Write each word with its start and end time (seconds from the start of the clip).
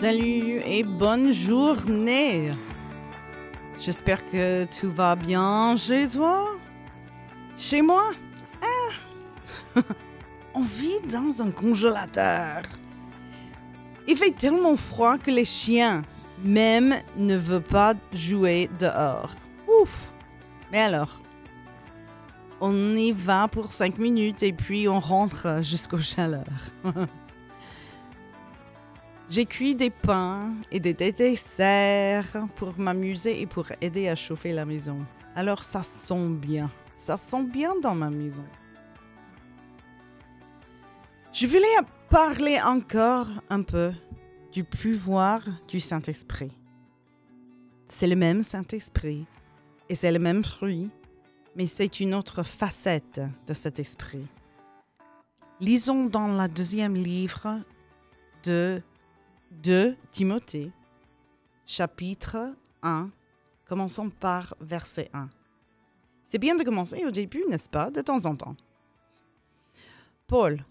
Salut 0.00 0.60
et 0.66 0.82
bonne 0.82 1.32
journée. 1.32 2.50
J'espère 3.78 4.28
que 4.28 4.64
tout 4.64 4.90
va 4.90 5.14
bien 5.14 5.76
chez 5.76 6.08
toi. 6.08 6.48
Chez 7.56 7.80
moi? 7.80 8.10
Ah 8.60 9.80
On 10.54 10.62
vit 10.62 11.00
dans 11.08 11.40
un 11.40 11.52
congélateur. 11.52 12.62
Il 14.08 14.16
fait 14.16 14.32
tellement 14.32 14.74
froid 14.74 15.16
que 15.16 15.30
les 15.30 15.44
chiens, 15.44 16.02
même, 16.42 16.96
ne 17.16 17.36
veulent 17.36 17.62
pas 17.62 17.94
jouer 18.12 18.68
dehors. 18.80 19.30
Ouf 19.80 20.10
Mais 20.72 20.80
alors 20.80 21.20
On 22.60 22.96
y 22.96 23.12
va 23.12 23.46
pour 23.46 23.72
cinq 23.72 23.98
minutes 23.98 24.42
et 24.42 24.52
puis 24.52 24.88
on 24.88 24.98
rentre 24.98 25.62
jusqu'aux 25.62 25.98
chaleurs. 25.98 26.64
J'ai 29.34 29.46
cuit 29.46 29.74
des 29.74 29.90
pains 29.90 30.54
et 30.70 30.78
des 30.78 30.94
desserts 30.94 32.46
pour 32.54 32.78
m'amuser 32.78 33.40
et 33.40 33.46
pour 33.46 33.66
aider 33.80 34.08
à 34.08 34.14
chauffer 34.14 34.52
la 34.52 34.64
maison. 34.64 34.96
Alors 35.34 35.64
ça 35.64 35.82
sent 35.82 36.28
bien. 36.28 36.70
Ça 36.94 37.16
sent 37.16 37.42
bien 37.42 37.74
dans 37.82 37.96
ma 37.96 38.10
maison. 38.10 38.44
Je 41.32 41.48
voulais 41.48 41.66
parler 42.08 42.60
encore 42.64 43.26
un 43.50 43.62
peu 43.62 43.90
du 44.52 44.62
pouvoir 44.62 45.42
du 45.66 45.80
Saint-Esprit. 45.80 46.52
C'est 47.88 48.06
le 48.06 48.14
même 48.14 48.44
Saint-Esprit 48.44 49.26
et 49.88 49.96
c'est 49.96 50.12
le 50.12 50.20
même 50.20 50.44
fruit, 50.44 50.90
mais 51.56 51.66
c'est 51.66 51.98
une 51.98 52.14
autre 52.14 52.44
facette 52.44 53.20
de 53.48 53.52
cet 53.52 53.80
esprit. 53.80 54.28
Lisons 55.58 56.04
dans 56.04 56.28
le 56.28 56.48
deuxième 56.48 56.94
livre 56.94 57.58
de 58.44 58.80
de 59.62 59.94
Timothée, 60.10 60.70
chapitre 61.66 62.54
1. 62.82 63.10
Commençons 63.66 64.10
par 64.10 64.54
verset 64.60 65.10
1. 65.12 65.28
C'est 66.24 66.38
bien 66.38 66.54
de 66.54 66.62
commencer 66.62 67.04
au 67.04 67.10
début, 67.10 67.44
n'est-ce 67.48 67.68
pas, 67.68 67.90
de 67.90 68.00
temps 68.00 68.24
en 68.26 68.36
temps. 68.36 68.56
Paul, 70.26 70.64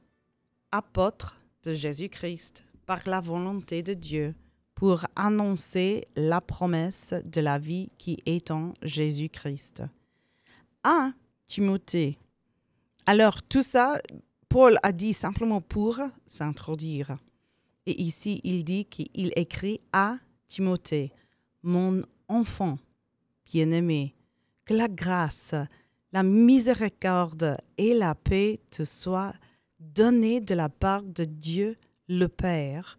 apôtre 0.71 1.37
de 1.63 1.73
Jésus-Christ, 1.73 2.63
par 2.85 2.99
la 3.05 3.21
volonté 3.21 3.83
de 3.83 3.93
Dieu, 3.93 4.35
pour 4.75 5.05
annoncer 5.15 6.05
la 6.15 6.41
promesse 6.41 7.13
de 7.23 7.41
la 7.41 7.59
vie 7.59 7.89
qui 7.97 8.21
est 8.25 8.51
en 8.51 8.73
Jésus-Christ. 8.81 9.83
À 10.83 11.11
Timothée. 11.45 12.17
Alors, 13.05 13.41
tout 13.43 13.63
ça, 13.63 14.01
Paul 14.49 14.77
a 14.83 14.91
dit 14.91 15.13
simplement 15.13 15.61
pour 15.61 15.99
s'introduire. 16.25 17.17
Et 17.85 18.01
ici, 18.01 18.39
il 18.43 18.63
dit 18.63 18.85
qu'il 18.85 19.31
écrit 19.35 19.81
à 19.91 20.17
Timothée, 20.47 21.11
mon 21.63 22.01
enfant 22.27 22.77
bien-aimé, 23.45 24.15
que 24.65 24.73
la 24.73 24.87
grâce, 24.87 25.55
la 26.11 26.23
miséricorde 26.23 27.57
et 27.77 27.93
la 27.93 28.15
paix 28.15 28.59
te 28.69 28.85
soient 28.85 29.33
données 29.79 30.39
de 30.39 30.55
la 30.55 30.69
part 30.69 31.03
de 31.03 31.25
Dieu 31.25 31.77
le 32.07 32.27
Père 32.27 32.97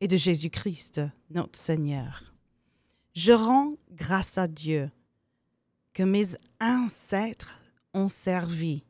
et 0.00 0.08
de 0.08 0.16
Jésus-Christ, 0.16 1.00
notre 1.30 1.58
Seigneur. 1.58 2.34
Je 3.14 3.32
rends 3.32 3.74
grâce 3.92 4.38
à 4.38 4.46
Dieu 4.46 4.90
que 5.92 6.02
mes 6.02 6.26
ancêtres 6.60 7.58
ont 7.94 8.08
servi. 8.08 8.84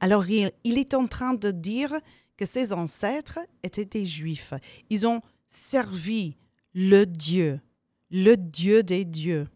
Alors 0.00 0.28
il, 0.28 0.50
il 0.64 0.78
est 0.78 0.94
en 0.94 1.06
train 1.06 1.34
de 1.34 1.50
dire 1.50 1.94
que 2.40 2.46
ses 2.46 2.72
ancêtres 2.72 3.38
étaient 3.62 3.84
des 3.84 4.06
juifs. 4.06 4.54
Ils 4.88 5.06
ont 5.06 5.20
servi 5.46 6.38
le 6.72 7.04
Dieu, 7.04 7.60
le 8.10 8.34
Dieu 8.34 8.82
des 8.82 9.04
dieux. 9.04 9.46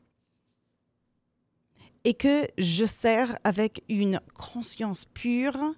Et 2.05 2.12
que 2.12 2.47
je 2.59 2.84
sers 2.84 3.34
avec 3.43 3.83
une 3.89 4.21
conscience 4.34 5.06
pure 5.06 5.75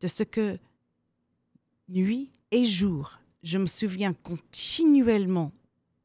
de 0.00 0.08
ce 0.08 0.22
que 0.22 0.58
nuit 1.90 2.30
et 2.50 2.64
jour, 2.64 3.18
je 3.42 3.58
me 3.58 3.66
souviens 3.66 4.14
continuellement 4.14 5.52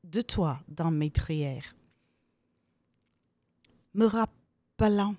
de 0.03 0.19
toi 0.19 0.59
dans 0.67 0.91
mes 0.91 1.11
prières, 1.11 1.77
me 3.93 4.05
rappelant 4.05 5.15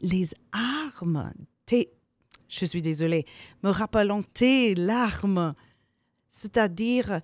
les 0.00 0.30
armes, 0.50 1.32
tes 1.66 1.92
je 2.48 2.64
suis 2.64 2.82
désolée, 2.82 3.26
me 3.62 3.70
rappelant 3.70 4.22
tes 4.22 4.74
larmes. 4.74 5.54
C'est-à-dire, 6.28 7.20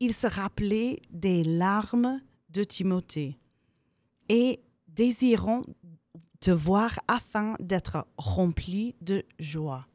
il 0.00 0.12
se 0.12 0.26
rappelait 0.26 1.00
des 1.10 1.44
larmes 1.44 2.20
de 2.50 2.64
Timothée 2.64 3.38
et 4.28 4.60
désirant 4.88 5.62
te 6.40 6.50
voir 6.50 6.98
afin 7.08 7.56
d'être 7.60 8.06
rempli 8.16 8.94
de 9.00 9.24
joie. 9.38 9.86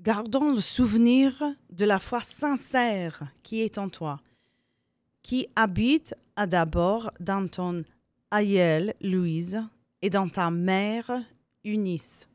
Gardons 0.00 0.52
le 0.52 0.60
souvenir 0.60 1.42
de 1.70 1.84
la 1.84 1.98
foi 1.98 2.20
sincère 2.22 3.32
qui 3.42 3.60
est 3.60 3.78
en 3.78 3.88
toi, 3.88 4.20
qui 5.22 5.46
habite 5.54 6.14
d'abord 6.48 7.12
dans 7.20 7.46
ton 7.46 7.84
aïeul 8.30 8.94
Louise 9.00 9.62
et 10.00 10.10
dans 10.10 10.28
ta 10.28 10.50
mère 10.50 11.10
Eunice, 11.64 12.28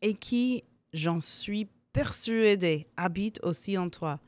et 0.00 0.14
qui 0.14 0.64
j'en 0.92 1.20
suis 1.20 1.68
persuadée, 1.92 2.86
habite 2.96 3.40
aussi 3.42 3.76
en 3.76 3.88
toi. 3.90 4.20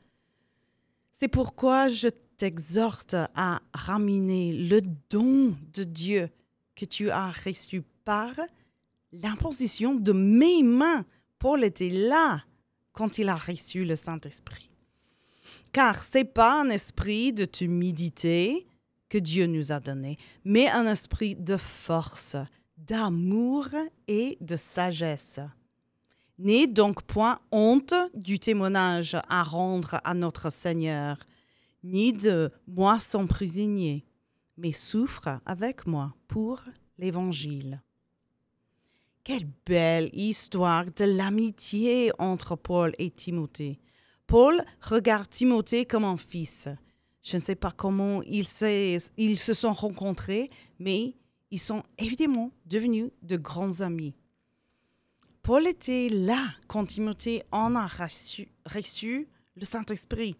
C'est 1.13 1.27
pourquoi 1.27 1.87
je 1.87 2.09
t'exhorte 2.37 3.15
à 3.35 3.61
ramener 3.73 4.53
le 4.53 4.81
don 5.09 5.55
de 5.73 5.83
Dieu 5.83 6.29
que 6.75 6.85
tu 6.85 7.09
as 7.09 7.31
reçu 7.31 7.81
par 8.03 8.33
l'imposition 9.11 9.95
de 9.95 10.11
mes 10.11 10.61
mains. 10.61 11.05
Paul 11.39 11.63
était 11.63 11.89
là 11.89 12.43
quand 12.91 13.17
il 13.17 13.29
a 13.29 13.37
reçu 13.37 13.85
le 13.85 13.95
Saint-Esprit. 13.95 14.71
Car 15.71 16.03
c'est 16.03 16.25
pas 16.25 16.61
un 16.61 16.69
esprit 16.69 17.33
de 17.33 17.45
timidité 17.45 18.67
que 19.09 19.17
Dieu 19.17 19.45
nous 19.45 19.71
a 19.71 19.79
donné, 19.79 20.15
mais 20.43 20.69
un 20.69 20.85
esprit 20.85 21.35
de 21.35 21.57
force, 21.57 22.35
d'amour 22.77 23.67
et 24.07 24.37
de 24.41 24.57
sagesse. 24.57 25.39
N'aie 26.37 26.67
donc 26.67 27.03
point 27.03 27.39
honte 27.51 27.93
du 28.13 28.39
témoignage 28.39 29.15
à 29.29 29.43
rendre 29.43 30.01
à 30.03 30.13
notre 30.13 30.51
Seigneur, 30.51 31.17
ni 31.83 32.11
de 32.11 32.51
moi 32.67 32.99
son 32.99 33.25
prisonnier, 33.25 34.05
mais 34.57 34.73
souffre 34.73 35.39
avec 35.45 35.87
moi 35.87 36.13
pour 36.27 36.61
l'Évangile. 36.97 37.81
Quelle 39.23 39.47
belle 39.65 40.09
histoire 40.13 40.85
de 40.85 41.05
l'amitié 41.05 42.11
entre 42.19 42.55
Paul 42.55 42.93
et 42.99 43.11
Timothée. 43.11 43.79
Paul 44.27 44.61
regarde 44.81 45.29
Timothée 45.29 45.85
comme 45.85 46.03
un 46.03 46.17
fils. 46.17 46.67
Je 47.23 47.37
ne 47.37 47.41
sais 47.41 47.55
pas 47.55 47.71
comment 47.71 48.21
ils 48.23 48.47
se, 48.47 48.99
ils 49.17 49.39
se 49.39 49.53
sont 49.53 49.73
rencontrés, 49.73 50.49
mais 50.79 51.15
ils 51.49 51.59
sont 51.59 51.81
évidemment 51.97 52.51
devenus 52.65 53.09
de 53.23 53.37
grands 53.37 53.81
amis. 53.81 54.13
Paul 55.45 55.67
était 55.67 56.09
là 56.09 56.43
quand 56.67 56.87
Timothée 56.87 57.43
en 57.51 57.75
a 57.75 57.85
reçu, 57.85 58.47
le 59.55 59.63
Saint-Esprit. 59.63 60.35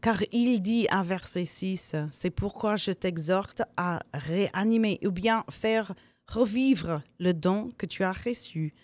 Car 0.00 0.20
il 0.32 0.60
dit 0.60 0.88
à 0.90 1.04
verset 1.04 1.44
6, 1.44 1.94
c'est 2.10 2.30
pourquoi 2.30 2.74
je 2.74 2.90
t'exhorte 2.90 3.62
à 3.76 4.00
réanimer 4.12 4.98
ou 5.04 5.12
bien 5.12 5.44
faire 5.50 5.94
revivre 6.26 7.00
le 7.20 7.32
don 7.32 7.70
que 7.78 7.86
tu 7.86 8.02
as 8.02 8.10
reçu 8.10 8.74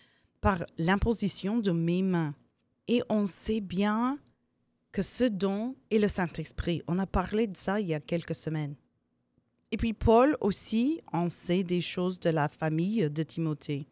par 0.41 0.65
l'imposition 0.79 1.59
de 1.59 1.73
mes 1.73 2.03
mains. 2.03 2.37
Et 2.87 3.03
on 3.09 3.27
sait 3.27 3.61
bien 3.61 4.21
que 4.93 5.03
ce 5.03 5.25
don 5.25 5.75
est 5.91 5.99
le 5.99 6.07
Saint-Esprit. 6.07 6.85
On 6.87 7.01
a 7.01 7.09
parlé 7.09 7.49
de 7.49 7.57
ça 7.57 7.81
il 7.81 7.89
y 7.89 7.95
a 7.95 7.99
quelques 7.99 8.37
semaines. 8.37 8.77
Et 9.73 9.79
puis 9.79 9.95
Paul 9.95 10.37
aussi, 10.41 11.01
on 11.13 11.29
sait 11.29 11.65
des 11.65 11.81
choses 11.81 12.21
de 12.21 12.31
la 12.31 12.47
famille 12.47 13.11
de 13.11 13.23
Timothée. 13.25 13.89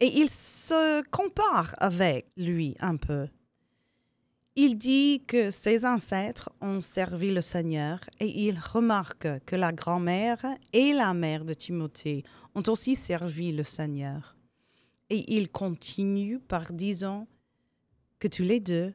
Et 0.00 0.20
il 0.20 0.28
se 0.28 1.02
compare 1.10 1.74
avec 1.78 2.26
lui 2.36 2.76
un 2.80 2.96
peu. 2.96 3.28
Il 4.60 4.76
dit 4.76 5.22
que 5.26 5.52
ses 5.52 5.84
ancêtres 5.84 6.50
ont 6.60 6.80
servi 6.80 7.32
le 7.32 7.40
Seigneur 7.40 8.00
et 8.18 8.46
il 8.46 8.58
remarque 8.58 9.28
que 9.44 9.54
la 9.54 9.72
grand-mère 9.72 10.44
et 10.72 10.92
la 10.92 11.14
mère 11.14 11.44
de 11.44 11.54
Timothée 11.54 12.24
ont 12.56 12.62
aussi 12.66 12.96
servi 12.96 13.52
le 13.52 13.62
Seigneur. 13.62 14.36
Et 15.10 15.36
il 15.36 15.50
continue 15.50 16.40
par 16.40 16.72
disant 16.72 17.28
que 18.18 18.26
tous 18.26 18.42
les 18.42 18.58
deux, 18.58 18.92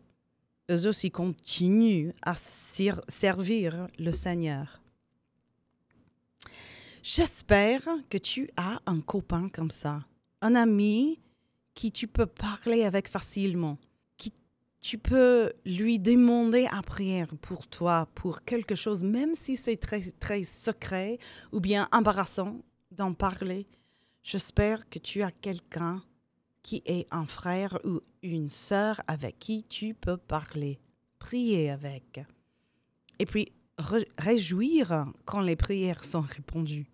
eux 0.69 0.87
aussi 0.87 1.11
continuent 1.11 2.11
à 2.21 2.35
servir 2.35 3.87
le 3.97 4.11
Seigneur. 4.11 4.81
J'espère 7.01 7.87
que 8.09 8.17
tu 8.17 8.49
as 8.57 8.81
un 8.85 8.99
copain 8.99 9.49
comme 9.49 9.71
ça 9.71 10.01
un 10.43 10.55
ami 10.55 11.19
qui 11.73 11.91
tu 11.91 12.07
peux 12.07 12.27
parler 12.27 12.83
avec 12.83 13.07
facilement, 13.07 13.79
qui 14.17 14.33
tu 14.81 14.97
peux 14.97 15.53
lui 15.65 15.99
demander 15.99 16.67
à 16.69 16.81
prière 16.83 17.29
pour 17.41 17.65
toi, 17.65 18.07
pour 18.13 18.43
quelque 18.43 18.75
chose, 18.75 19.03
même 19.03 19.33
si 19.33 19.55
c'est 19.55 19.77
très, 19.77 20.01
très 20.19 20.43
secret 20.43 21.17
ou 21.53 21.61
bien 21.61 21.87
embarrassant 21.91 22.59
d'en 22.91 23.13
parler. 23.13 23.65
J'espère 24.21 24.87
que 24.89 24.99
tu 24.99 25.23
as 25.23 25.31
quelqu'un 25.31 26.03
qui 26.61 26.83
est 26.85 27.07
un 27.11 27.25
frère 27.25 27.79
ou 27.85 28.01
une 28.21 28.49
sœur 28.49 29.01
avec 29.07 29.39
qui 29.39 29.63
tu 29.63 29.93
peux 29.93 30.17
parler, 30.17 30.79
prier 31.19 31.71
avec. 31.71 32.19
Et 33.17 33.25
puis, 33.25 33.51
réjouir 34.17 35.05
quand 35.25 35.41
les 35.41 35.55
prières 35.55 36.03
sont 36.03 36.21
répondues. 36.21 36.89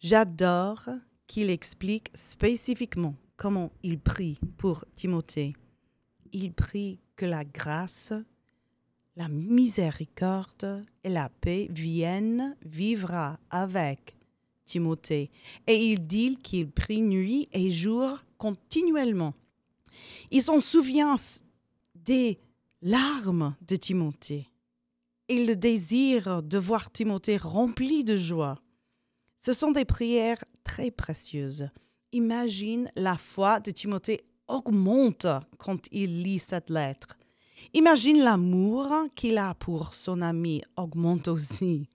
J'adore 0.00 0.88
qu'il 1.32 1.48
explique 1.48 2.10
spécifiquement 2.12 3.14
comment 3.38 3.72
il 3.82 3.98
prie 3.98 4.38
pour 4.58 4.84
Timothée 4.92 5.54
il 6.34 6.52
prie 6.52 6.98
que 7.16 7.24
la 7.24 7.42
grâce, 7.42 8.12
la 9.16 9.28
miséricorde 9.28 10.84
et 11.02 11.08
la 11.08 11.30
paix 11.30 11.68
viennent 11.70 12.54
vivre 12.66 13.38
avec 13.48 14.14
Timothée. 14.66 15.30
Et 15.66 15.76
il 15.76 16.06
dit 16.06 16.36
qu'il 16.36 16.70
prie 16.70 17.00
nuit 17.00 17.48
et 17.52 17.70
jour 17.70 18.18
continuellement. 18.36 19.32
Il 20.30 20.42
s'en 20.42 20.60
souvient 20.60 21.14
des 21.94 22.36
larmes 22.82 23.56
de 23.66 23.76
Timothée 23.76 24.48
et 25.28 25.46
le 25.46 25.56
désir 25.56 26.42
de 26.42 26.58
voir 26.58 26.92
Timothée 26.92 27.38
rempli 27.38 28.04
de 28.04 28.18
joie. 28.18 28.58
Ce 29.38 29.54
sont 29.54 29.72
des 29.72 29.86
prières 29.86 30.44
très 30.64 30.90
précieuses. 30.90 31.68
Imagine 32.12 32.90
la 32.96 33.16
foi 33.16 33.60
de 33.60 33.70
Timothée 33.70 34.20
augmente 34.48 35.26
quand 35.58 35.88
il 35.92 36.22
lit 36.22 36.38
cette 36.38 36.70
lettre. 36.70 37.16
Imagine 37.74 38.18
l'amour 38.22 38.92
qu'il 39.14 39.38
a 39.38 39.54
pour 39.54 39.94
son 39.94 40.20
ami 40.20 40.62
augmente 40.76 41.28
aussi. 41.28 41.88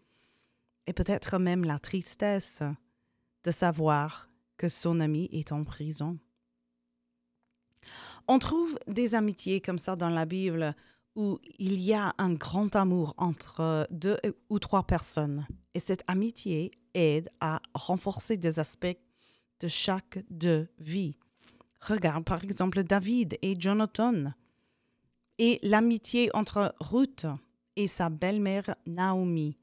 Et 0.88 0.94
peut-être 0.94 1.38
même 1.38 1.66
la 1.66 1.80
tristesse 1.80 2.64
de 3.44 3.52
savoir 3.52 4.30
que 4.58 4.70
son 4.70 5.00
ami 5.00 5.30
est 5.32 5.52
en 5.52 5.64
prison. 5.64 6.18
On 8.28 8.40
trouve 8.40 8.78
des 8.88 9.16
amitiés 9.16 9.62
comme 9.62 9.78
ça 9.78 9.96
dans 9.96 10.10
la 10.10 10.26
Bible 10.26 10.76
où 11.16 11.40
il 11.58 11.80
y 11.82 11.94
a 11.94 12.14
un 12.18 12.34
grand 12.34 12.76
amour 12.76 13.14
entre 13.18 13.88
deux 13.92 14.18
ou 14.50 14.60
trois 14.60 14.84
personnes. 14.84 15.46
Et 15.78 15.80
cette 15.80 16.04
amitié 16.08 16.72
aide 16.96 17.30
à 17.40 17.62
renforcer 17.76 18.36
des 18.36 18.58
aspects 18.58 18.98
de 19.60 19.68
chaque 19.68 20.18
deux 20.32 20.68
vies. 20.80 21.14
Regarde 21.82 22.26
par 22.26 22.44
exemple 22.44 22.82
David 22.82 23.38
et 23.44 23.54
Jonathan 23.60 24.34
et 25.38 25.60
l'amitié 25.62 26.36
entre 26.36 26.74
Ruth 26.80 27.28
et 27.76 27.86
sa 27.86 28.10
belle-mère 28.10 28.74
Naomi. 28.88 29.56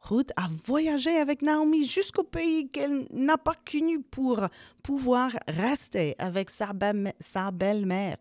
Ruth 0.00 0.32
a 0.36 0.48
voyagé 0.64 1.14
avec 1.18 1.42
Naomi 1.42 1.86
jusqu'au 1.86 2.24
pays 2.24 2.70
qu'elle 2.70 3.06
n'a 3.12 3.36
pas 3.36 3.56
connu 3.70 4.00
pour 4.00 4.40
pouvoir 4.82 5.32
rester 5.48 6.14
avec 6.18 6.48
sa, 6.48 6.72
belle-mère. 6.72 8.16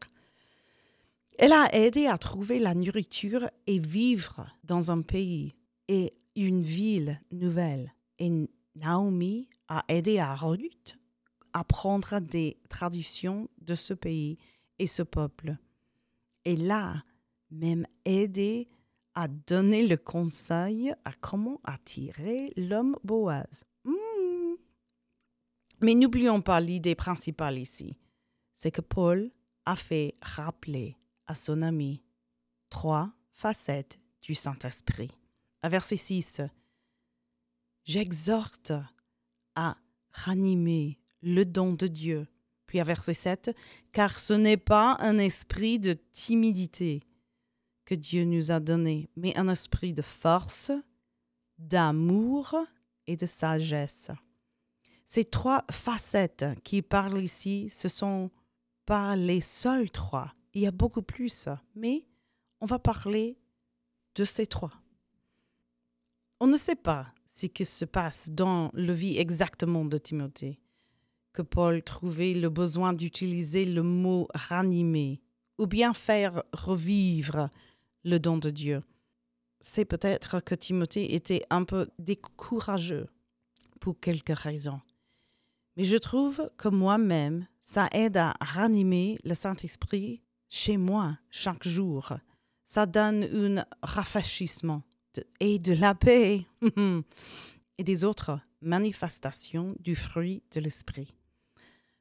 Elle 1.40 1.54
a 1.54 1.74
aidé 1.74 2.08
à 2.08 2.18
trouver 2.18 2.60
la 2.60 2.76
nourriture 2.76 3.50
et 3.68 3.80
vivre 3.80 4.46
dans 4.66 4.92
un 4.92 5.02
pays 5.02 5.54
et 5.88 6.12
une 6.46 6.62
ville 6.62 7.20
nouvelle. 7.32 7.94
Et 8.20 8.32
Naomi 8.76 9.50
a 9.68 9.84
aidé 9.88 10.20
à 10.20 10.36
Ruth 10.36 10.98
apprendre 11.54 12.20
des 12.20 12.58
traditions 12.70 13.50
de 13.60 13.76
ce 13.76 13.94
pays 13.94 14.38
et 14.80 14.88
ce 14.88 15.02
peuple. 15.02 15.58
Et 16.46 16.56
là, 16.56 17.04
même 17.50 17.86
aider 18.06 18.70
à 19.16 19.28
donner 19.28 19.88
le 19.88 19.98
conseil 19.98 20.94
à 21.04 21.12
comment 21.20 21.60
attirer 21.64 22.54
l'homme 22.56 22.96
Boaz. 23.04 23.64
Hmm. 23.84 24.56
Mais 25.82 25.96
n'oublions 25.96 26.42
pas 26.42 26.60
l'idée 26.60 26.96
principale 26.96 27.58
ici, 27.58 27.98
c'est 28.54 28.72
que 28.72 28.82
Paul 28.82 29.32
a 29.66 29.76
fait 29.76 30.16
rappeler 30.22 30.96
à 31.26 31.36
son 31.36 31.62
ami 31.62 32.04
trois 32.70 33.12
facettes 33.32 34.00
du 34.22 34.36
Saint-Esprit. 34.36 35.12
À 35.62 35.70
verset 35.70 35.98
6, 35.98 36.42
J'exhorte 37.88 38.74
à 39.56 39.78
ranimer 40.12 41.00
le 41.22 41.46
don 41.46 41.74
de 41.74 41.88
Dieu. 41.88 42.28
Puis 42.66 42.82
à 42.82 42.84
verset 42.84 43.14
7, 43.14 43.56
car 43.94 44.20
ce 44.20 44.34
n'est 44.34 44.58
pas 44.58 44.98
un 45.00 45.18
esprit 45.18 45.80
de 45.80 45.94
timidité 45.94 47.02
que 47.86 47.96
Dieu 47.96 48.26
nous 48.26 48.52
a 48.52 48.60
donné, 48.60 49.10
mais 49.16 49.38
un 49.38 49.48
esprit 49.48 49.94
de 49.94 50.02
force, 50.02 50.72
d'amour 51.58 52.58
et 53.08 53.16
de 53.16 53.26
sagesse. 53.26 54.12
Ces 55.06 55.24
trois 55.24 55.66
facettes 55.72 56.46
qui 56.66 56.82
parlent 56.82 57.22
ici, 57.22 57.70
ce 57.70 57.88
sont 57.88 58.30
pas 58.86 59.16
les 59.16 59.40
seules 59.40 59.90
trois. 59.90 60.34
Il 60.54 60.62
y 60.62 60.68
a 60.68 60.72
beaucoup 60.72 61.02
plus, 61.02 61.48
mais 61.74 62.06
on 62.60 62.66
va 62.66 62.80
parler 62.80 63.40
de 64.16 64.26
ces 64.26 64.46
trois. 64.46 64.74
On 66.40 66.48
ne 66.48 66.58
sait 66.58 66.76
pas 66.76 67.06
ce 67.26 67.48
qui 67.48 67.66
se 67.66 67.86
passe 67.86 68.30
dans 68.30 68.70
le 68.74 68.94
vie 68.94 69.18
exactement 69.18 69.86
de 69.86 69.98
Timothée 69.98 70.60
que 71.38 71.44
Paul 71.44 71.84
trouvait 71.84 72.34
le 72.34 72.50
besoin 72.50 72.94
d'utiliser 72.94 73.64
le 73.66 73.84
mot 73.84 74.28
ranimer 74.34 75.22
ou 75.60 75.68
bien 75.68 75.94
faire 75.94 76.42
revivre 76.52 77.52
le 78.04 78.20
don 78.20 78.38
de 78.38 78.50
Dieu. 78.50 78.82
C'est 79.60 79.86
peut-être 79.86 80.40
que 80.40 80.56
Timothée 80.56 81.14
était 81.14 81.44
un 81.52 81.64
peu 81.64 81.90
décourageux 82.00 83.08
pour 83.80 84.00
quelques 84.00 84.36
raisons. 84.36 84.82
Mais 85.76 85.86
je 85.86 85.98
trouve 85.98 86.50
que 86.58 86.70
moi-même, 86.70 87.46
ça 87.62 87.88
aide 87.92 88.18
à 88.18 88.34
ranimer 88.42 89.20
le 89.24 89.36
Saint-Esprit 89.36 90.24
chez 90.50 90.78
moi 90.78 91.20
chaque 91.30 91.68
jour. 91.68 92.14
Ça 92.66 92.88
donne 92.88 93.26
un 93.26 93.64
rafraîchissement 93.84 94.82
et 95.40 95.60
de 95.60 95.74
la 95.74 95.96
paix 95.96 96.46
et 97.78 97.84
des 97.84 98.04
autres 98.04 98.40
manifestations 98.62 99.76
du 99.80 99.96
fruit 99.96 100.44
de 100.52 100.60
l'Esprit. 100.60 101.14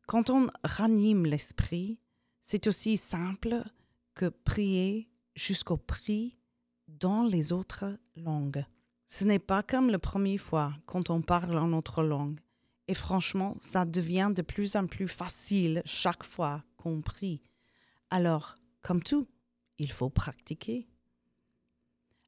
Quand 0.06 0.30
on 0.30 0.46
ranime 0.62 1.26
l'esprit, 1.26 1.98
c'est 2.40 2.68
aussi 2.68 2.96
simple 2.96 3.62
que 4.14 4.26
prier 4.26 5.08
jusqu'au 5.34 5.76
prix 5.76 6.38
dans 6.86 7.24
les 7.24 7.52
autres 7.52 7.98
langues. 8.14 8.64
Ce 9.06 9.24
n'est 9.24 9.40
pas 9.40 9.62
comme 9.62 9.90
la 9.90 9.98
première 9.98 10.40
fois 10.40 10.72
quand 10.86 11.10
on 11.10 11.22
parle 11.22 11.58
en 11.58 11.72
autre 11.72 12.02
langue. 12.02 12.38
Et 12.88 12.94
franchement, 12.94 13.56
ça 13.58 13.84
devient 13.84 14.30
de 14.34 14.42
plus 14.42 14.76
en 14.76 14.86
plus 14.86 15.08
facile 15.08 15.82
chaque 15.84 16.22
fois 16.24 16.62
qu'on 16.76 17.02
prie. 17.02 17.42
Alors, 18.10 18.54
comme 18.82 19.02
tout, 19.02 19.26
il 19.78 19.90
faut 19.90 20.10
pratiquer. 20.10 20.88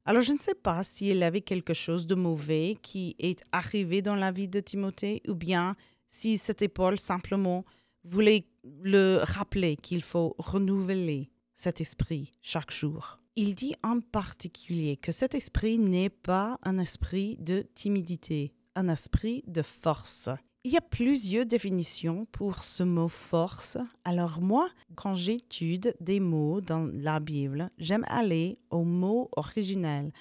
Alors, 0.09 0.23
je 0.23 0.31
ne 0.31 0.39
sais 0.39 0.55
pas 0.55 0.83
s'il 0.83 1.21
avait 1.21 1.41
quelque 1.41 1.75
chose 1.75 2.07
de 2.07 2.15
mauvais 2.15 2.75
qui 2.81 3.15
est 3.19 3.43
arrivé 3.51 4.01
dans 4.01 4.15
la 4.15 4.31
vie 4.31 4.47
de 4.47 4.59
Timothée 4.59 5.21
ou 5.27 5.35
bien 5.35 5.75
si 6.07 6.39
c'était 6.39 6.67
Paul 6.67 6.97
simplement 6.97 7.63
voulait 8.03 8.47
le 8.81 9.19
rappeler 9.21 9.75
qu'il 9.75 10.01
faut 10.01 10.33
renouveler 10.39 11.29
cet 11.53 11.79
esprit 11.79 12.31
chaque 12.41 12.71
jour. 12.71 13.19
Il 13.35 13.53
dit 13.53 13.75
en 13.83 13.99
particulier 13.99 14.97
que 14.97 15.11
cet 15.11 15.35
esprit 15.35 15.77
n'est 15.77 16.09
pas 16.09 16.57
un 16.63 16.79
esprit 16.79 17.37
de 17.37 17.63
timidité, 17.75 18.55
un 18.73 18.87
esprit 18.87 19.43
de 19.45 19.61
force. 19.61 20.27
Il 20.63 20.71
y 20.71 20.77
a 20.77 20.81
plusieurs 20.81 21.45
définitions 21.45 22.25
pour 22.31 22.63
ce 22.63 22.83
mot 22.83 23.07
force. 23.07 23.77
Alors 24.03 24.41
moi, 24.41 24.69
quand 24.95 25.15
j'étude 25.15 25.95
des 26.01 26.19
mots 26.19 26.59
dans 26.59 26.89
la 26.93 27.19
Bible, 27.19 27.71
j'aime 27.77 28.03
aller 28.07 28.57
au 28.69 28.83
mot 28.83 29.29
originel. 29.37 30.11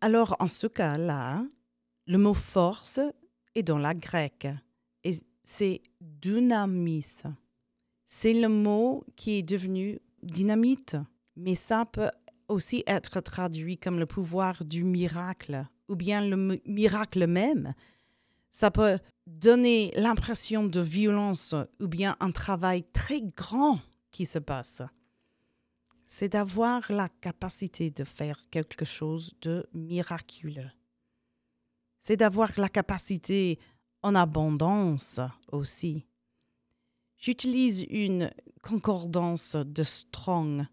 Alors 0.00 0.36
en 0.40 0.48
ce 0.48 0.66
cas-là, 0.66 1.44
le 2.06 2.18
mot 2.18 2.34
force 2.34 3.00
est 3.54 3.62
dans 3.62 3.78
la 3.78 3.94
grecque 3.94 4.48
c'est 5.48 5.80
dynamis. 6.00 7.22
C'est 8.04 8.34
le 8.34 8.48
mot 8.48 9.04
qui 9.16 9.38
est 9.38 9.42
devenu 9.42 9.98
dynamite, 10.22 10.96
mais 11.36 11.54
ça 11.54 11.86
peut 11.86 12.10
aussi 12.48 12.84
être 12.86 13.20
traduit 13.20 13.78
comme 13.78 13.98
le 13.98 14.06
pouvoir 14.06 14.64
du 14.64 14.84
miracle 14.84 15.66
ou 15.88 15.96
bien 15.96 16.24
le 16.24 16.60
miracle 16.66 17.26
même. 17.26 17.74
Ça 18.58 18.72
peut 18.72 18.98
donner 19.24 19.92
l'impression 19.94 20.64
de 20.64 20.80
violence 20.80 21.54
ou 21.78 21.86
bien 21.86 22.16
un 22.18 22.32
travail 22.32 22.82
très 22.92 23.22
grand 23.22 23.78
qui 24.10 24.26
se 24.26 24.40
passe. 24.40 24.82
C'est 26.08 26.30
d'avoir 26.30 26.90
la 26.90 27.08
capacité 27.08 27.90
de 27.90 28.02
faire 28.02 28.40
quelque 28.50 28.84
chose 28.84 29.32
de 29.42 29.64
miraculeux. 29.74 30.72
C'est 32.00 32.16
d'avoir 32.16 32.50
la 32.58 32.68
capacité 32.68 33.60
en 34.02 34.16
abondance 34.16 35.20
aussi. 35.52 36.04
J'utilise 37.16 37.86
une 37.88 38.32
concordance 38.60 39.54
de 39.54 39.84
Strong 39.84 40.66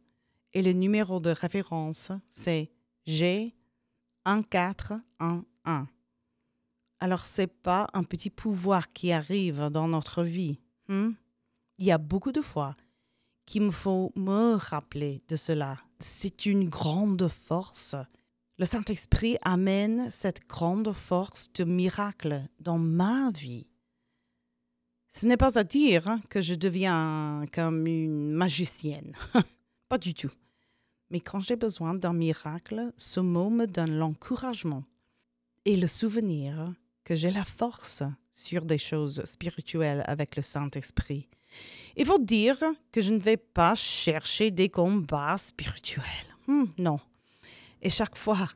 Et 0.53 0.63
le 0.63 0.73
numéro 0.73 1.19
de 1.19 1.29
référence, 1.29 2.11
c'est 2.31 2.71
G1411. 3.05 5.85
Alors, 6.99 7.25
ce 7.25 7.41
n'est 7.41 7.47
pas 7.47 7.87
un 7.93 8.03
petit 8.03 8.29
pouvoir 8.29 8.91
qui 8.93 9.11
arrive 9.11 9.69
dans 9.69 9.87
notre 9.87 10.23
vie. 10.23 10.59
hmm? 10.87 11.11
Il 11.77 11.85
y 11.85 11.91
a 11.91 11.97
beaucoup 11.97 12.31
de 12.31 12.41
fois 12.41 12.75
qu'il 13.45 13.63
me 13.63 13.71
faut 13.71 14.11
me 14.15 14.55
rappeler 14.55 15.21
de 15.27 15.35
cela. 15.35 15.77
C'est 15.99 16.45
une 16.45 16.69
grande 16.69 17.27
force. 17.27 17.95
Le 18.57 18.65
Saint-Esprit 18.65 19.37
amène 19.41 20.09
cette 20.09 20.47
grande 20.47 20.91
force 20.93 21.51
de 21.53 21.63
miracle 21.63 22.43
dans 22.59 22.77
ma 22.77 23.31
vie. 23.31 23.67
Ce 25.09 25.25
n'est 25.25 25.37
pas 25.37 25.57
à 25.59 25.63
dire 25.63 26.19
que 26.29 26.41
je 26.41 26.55
deviens 26.55 27.45
comme 27.53 27.87
une 27.87 28.31
magicienne. 28.31 29.15
pas 29.89 29.97
du 29.97 30.13
tout. 30.13 30.31
Mais 31.09 31.19
quand 31.19 31.39
j'ai 31.39 31.55
besoin 31.55 31.93
d'un 31.93 32.13
miracle, 32.13 32.91
ce 32.97 33.19
mot 33.19 33.49
me 33.49 33.65
donne 33.65 33.97
l'encouragement 33.97 34.83
et 35.65 35.77
le 35.77 35.87
souvenir 35.87 36.73
que 37.05 37.15
j'ai 37.15 37.31
la 37.31 37.45
force 37.45 38.03
sur 38.31 38.65
des 38.65 38.79
choses 38.79 39.23
spirituelles 39.23 40.03
avec 40.07 40.35
le 40.35 40.41
Saint-Esprit. 40.41 41.29
Il 41.95 42.05
faut 42.05 42.19
dire 42.19 42.57
que 42.91 42.99
je 42.99 43.13
ne 43.13 43.19
vais 43.19 43.37
pas 43.37 43.75
chercher 43.75 44.51
des 44.51 44.67
combats 44.67 45.37
spirituels. 45.37 46.03
Hmm, 46.47 46.65
non. 46.77 46.99
Et 47.81 47.89
chaque 47.89 48.17
fois 48.17 48.49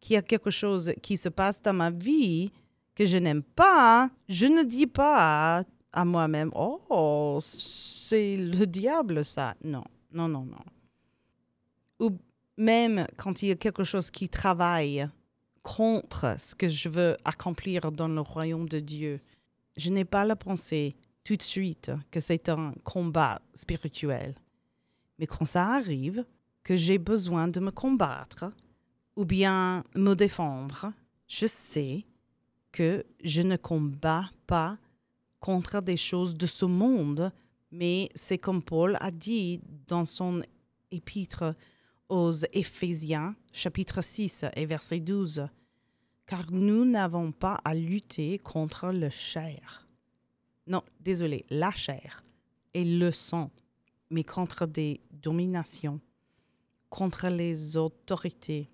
qu'il 0.00 0.14
y 0.14 0.16
a 0.16 0.22
quelque 0.22 0.50
chose 0.50 0.94
qui 1.02 1.16
se 1.16 1.28
passe 1.28 1.62
dans 1.62 1.74
ma 1.74 1.90
vie 1.90 2.50
que 2.94 3.04
je 3.04 3.18
n'aime 3.18 3.42
pas, 3.42 4.10
je 4.28 4.46
ne 4.46 4.64
dis 4.64 4.86
pas 4.86 5.62
à 5.92 6.04
moi-même, 6.04 6.50
oh, 6.54 7.38
c'est 7.40 8.36
le 8.36 8.66
diable 8.66 9.24
ça. 9.24 9.54
Non, 9.62 9.84
non, 10.12 10.28
non, 10.28 10.44
non. 10.44 10.64
Ou 12.00 12.18
même 12.56 13.06
quand 13.16 13.42
il 13.42 13.48
y 13.48 13.52
a 13.52 13.56
quelque 13.56 13.84
chose 13.84 14.10
qui 14.10 14.28
travaille 14.28 15.08
contre 15.62 16.36
ce 16.38 16.54
que 16.54 16.68
je 16.68 16.88
veux 16.88 17.16
accomplir 17.24 17.92
dans 17.92 18.08
le 18.08 18.20
royaume 18.20 18.68
de 18.68 18.80
Dieu, 18.80 19.20
je 19.76 19.90
n'ai 19.90 20.04
pas 20.04 20.24
la 20.24 20.36
pensée 20.36 20.96
tout 21.24 21.36
de 21.36 21.42
suite 21.42 21.90
que 22.10 22.20
c'est 22.20 22.48
un 22.48 22.72
combat 22.84 23.40
spirituel. 23.54 24.34
Mais 25.18 25.26
quand 25.26 25.44
ça 25.44 25.66
arrive, 25.74 26.24
que 26.62 26.76
j'ai 26.76 26.98
besoin 26.98 27.48
de 27.48 27.60
me 27.60 27.70
combattre 27.70 28.50
ou 29.16 29.24
bien 29.24 29.84
me 29.94 30.14
défendre, 30.14 30.92
je 31.26 31.46
sais 31.46 32.04
que 32.72 33.04
je 33.22 33.42
ne 33.42 33.56
combats 33.56 34.30
pas 34.46 34.78
contre 35.40 35.80
des 35.80 35.96
choses 35.96 36.34
de 36.34 36.46
ce 36.46 36.64
monde, 36.64 37.32
mais 37.70 38.08
c'est 38.14 38.38
comme 38.38 38.62
Paul 38.62 38.96
a 39.00 39.10
dit 39.10 39.60
dans 39.86 40.04
son 40.04 40.42
épître 40.90 41.54
aux 42.10 42.32
Éphésiens, 42.52 43.36
chapitre 43.52 44.02
6 44.02 44.44
et 44.56 44.66
verset 44.66 44.98
12, 44.98 45.46
car 46.26 46.50
nous 46.50 46.84
n'avons 46.84 47.30
pas 47.30 47.60
à 47.64 47.72
lutter 47.72 48.38
contre 48.38 48.88
le 48.88 49.08
chair. 49.10 49.88
Non, 50.66 50.82
désolé, 51.00 51.46
la 51.50 51.70
chair 51.70 52.22
et 52.74 52.84
le 52.84 53.12
sang, 53.12 53.50
mais 54.10 54.24
contre 54.24 54.66
des 54.66 55.00
dominations, 55.12 56.00
contre 56.88 57.28
les 57.28 57.76
autorités, 57.76 58.68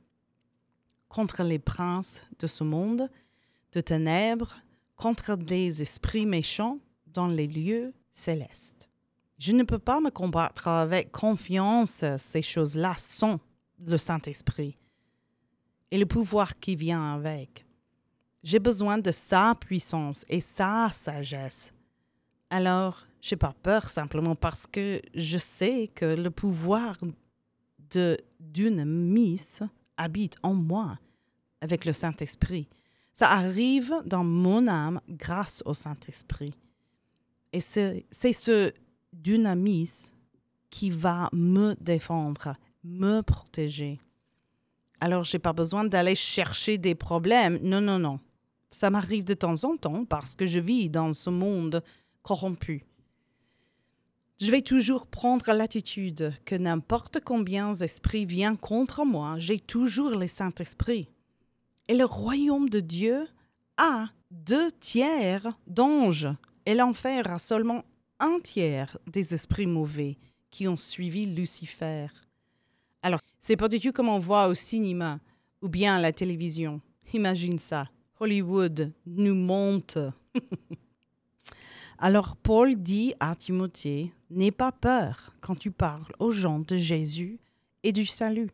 contre 1.09 1.43
les 1.43 1.59
princes 1.59 2.23
de 2.39 2.47
ce 2.47 2.65
monde, 2.65 3.11
de 3.73 3.81
ténèbres, 3.83 4.57
contre 4.97 5.37
des 5.37 5.83
esprits 5.83 6.27
méchants 6.27 6.79
dans 7.07 7.29
les 7.29 7.47
lieux 7.47 7.93
célestes. 8.11 8.86
Je 9.39 9.53
ne 9.53 9.65
peux 9.65 9.79
pas 9.79 10.01
me 10.01 10.11
combattre 10.11 10.69
avec 10.69 11.13
confiance 11.13 12.03
ces 12.19 12.43
choses-là 12.43 12.95
sans 12.99 13.39
le 13.87 13.99
Saint-Esprit 13.99 14.79
et 15.91 15.99
le 15.99 16.07
pouvoir 16.07 16.59
qui 16.59 16.75
vient 16.75 17.15
avec. 17.15 17.67
J'ai 18.43 18.59
besoin 18.59 18.99
de 18.99 19.11
sa 19.11 19.55
puissance 19.55 20.25
et 20.29 20.41
sa 20.41 20.91
sagesse. 20.93 21.73
Alors, 22.49 23.07
j'ai 23.21 23.37
pas 23.37 23.55
peur 23.63 23.89
simplement 23.89 24.37
parce 24.37 24.67
que 24.67 25.03
je 25.15 25.37
sais 25.37 25.91
que 25.95 26.07
le 26.07 26.31
pouvoir 26.31 26.97
d'une 28.41 28.85
miss 28.85 29.63
habite 29.97 30.37
en 30.43 30.55
moi 30.55 30.99
avec 31.61 31.85
le 31.85 31.93
Saint-Esprit. 31.93 32.69
Ça 33.13 33.31
arrive 33.31 33.95
dans 34.05 34.25
mon 34.25 34.67
âme 34.69 35.01
grâce 35.09 35.63
au 35.67 35.75
Saint-Esprit. 35.75 36.55
Et 37.53 37.61
c'est 37.61 38.05
ce 38.11 38.73
dynamis 39.23 40.13
qui 40.71 40.91
va 40.91 41.29
me 41.33 41.75
défendre, 41.81 42.55
me 42.85 43.23
protéger. 43.23 43.99
Alors, 45.01 45.25
j'ai 45.25 45.39
pas 45.39 45.53
besoin 45.53 45.85
d'aller 45.85 46.15
chercher 46.15 46.79
des 46.79 46.95
problèmes. 46.95 47.59
Non, 47.63 47.81
non, 47.81 47.99
non. 47.99 48.21
Ça 48.71 48.91
m'arrive 48.91 49.25
de 49.25 49.35
temps 49.35 49.65
en 49.65 49.77
temps 49.77 50.05
parce 50.05 50.35
que 50.35 50.47
je 50.47 50.61
vis 50.61 50.89
dans 50.89 51.13
ce 51.13 51.31
monde 51.31 51.83
corrompu. 52.23 52.85
Je 54.39 54.51
vais 54.51 54.63
toujours 54.63 55.07
prendre 55.07 55.51
l'attitude 55.53 56.35
que 56.45 56.55
n'importe 56.55 57.21
combien 57.25 57.73
d'esprits 57.73 58.27
vient 58.27 58.55
contre 58.55 59.05
moi, 59.05 59.37
j'ai 59.39 59.59
toujours 59.59 60.11
le 60.11 60.27
Saint-Esprit. 60.27 61.09
Et 61.89 61.97
le 61.97 62.05
royaume 62.05 62.69
de 62.69 62.81
Dieu 62.81 63.27
a 63.79 64.09
deux 64.31 64.71
tiers 64.73 65.53
d'anges 65.67 66.29
et 66.67 66.75
l'enfer 66.75 67.31
a 67.31 67.39
seulement 67.39 67.85
un 68.21 68.41
tiers 68.41 68.99
des 69.07 69.35
esprits 69.35 69.67
mauvais 69.67 70.19
qui 70.51 70.69
ont 70.69 70.77
suivi 70.77 71.27
Lucifer. 71.27 72.07
Alors, 73.03 73.21
c'est 73.41 73.57
pas 73.57 73.69
du 73.69 73.79
tout 73.79 73.93
comme 73.93 74.09
on 74.09 74.19
voit 74.19 74.49
au 74.49 74.55
cinéma 74.55 75.21
ou 75.63 75.69
bien 75.69 75.97
à 75.97 76.01
la 76.01 76.13
télévision. 76.13 76.81
Imagine 77.13 77.59
ça. 77.59 77.89
Hollywood 78.19 78.93
nous 79.07 79.35
monte. 79.35 79.99
Alors 81.99 82.37
Paul 82.37 82.77
dit 82.77 83.15
à 83.21 83.35
Timothée, 83.35 84.13
N'aie 84.31 84.51
pas 84.51 84.73
peur 84.73 85.35
quand 85.41 85.57
tu 85.57 85.71
parles 85.71 86.13
aux 86.19 86.31
gens 86.31 86.61
de 86.61 86.77
Jésus 86.77 87.39
et 87.83 87.93
du 87.93 88.07
salut, 88.07 88.51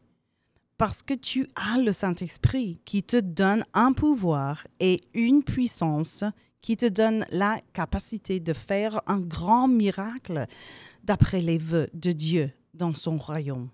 parce 0.83 1.05
que 1.05 1.15
tu 1.15 1.47
as 1.55 1.79
le 1.79 1.93
Saint-Esprit 1.93 2.81
qui 2.85 3.05
te 3.05 3.17
donne 3.17 3.65
un 3.73 3.93
pouvoir 3.93 4.67
et 4.81 5.01
une 5.15 5.45
puissance 5.45 6.25
qui 6.61 6.77
te 6.77 6.87
donne 6.87 7.25
la 7.31 7.61
capacité 7.73 8.41
de 8.41 8.53
faire 8.53 9.01
un 9.07 9.21
grand 9.21 9.69
miracle 9.69 10.45
d'après 11.05 11.41
les 11.41 11.59
vœux 11.59 11.89
de 11.95 12.11
Dieu 12.11 12.51
dans 12.75 12.95
son 12.95 13.17
royaume. 13.17 13.69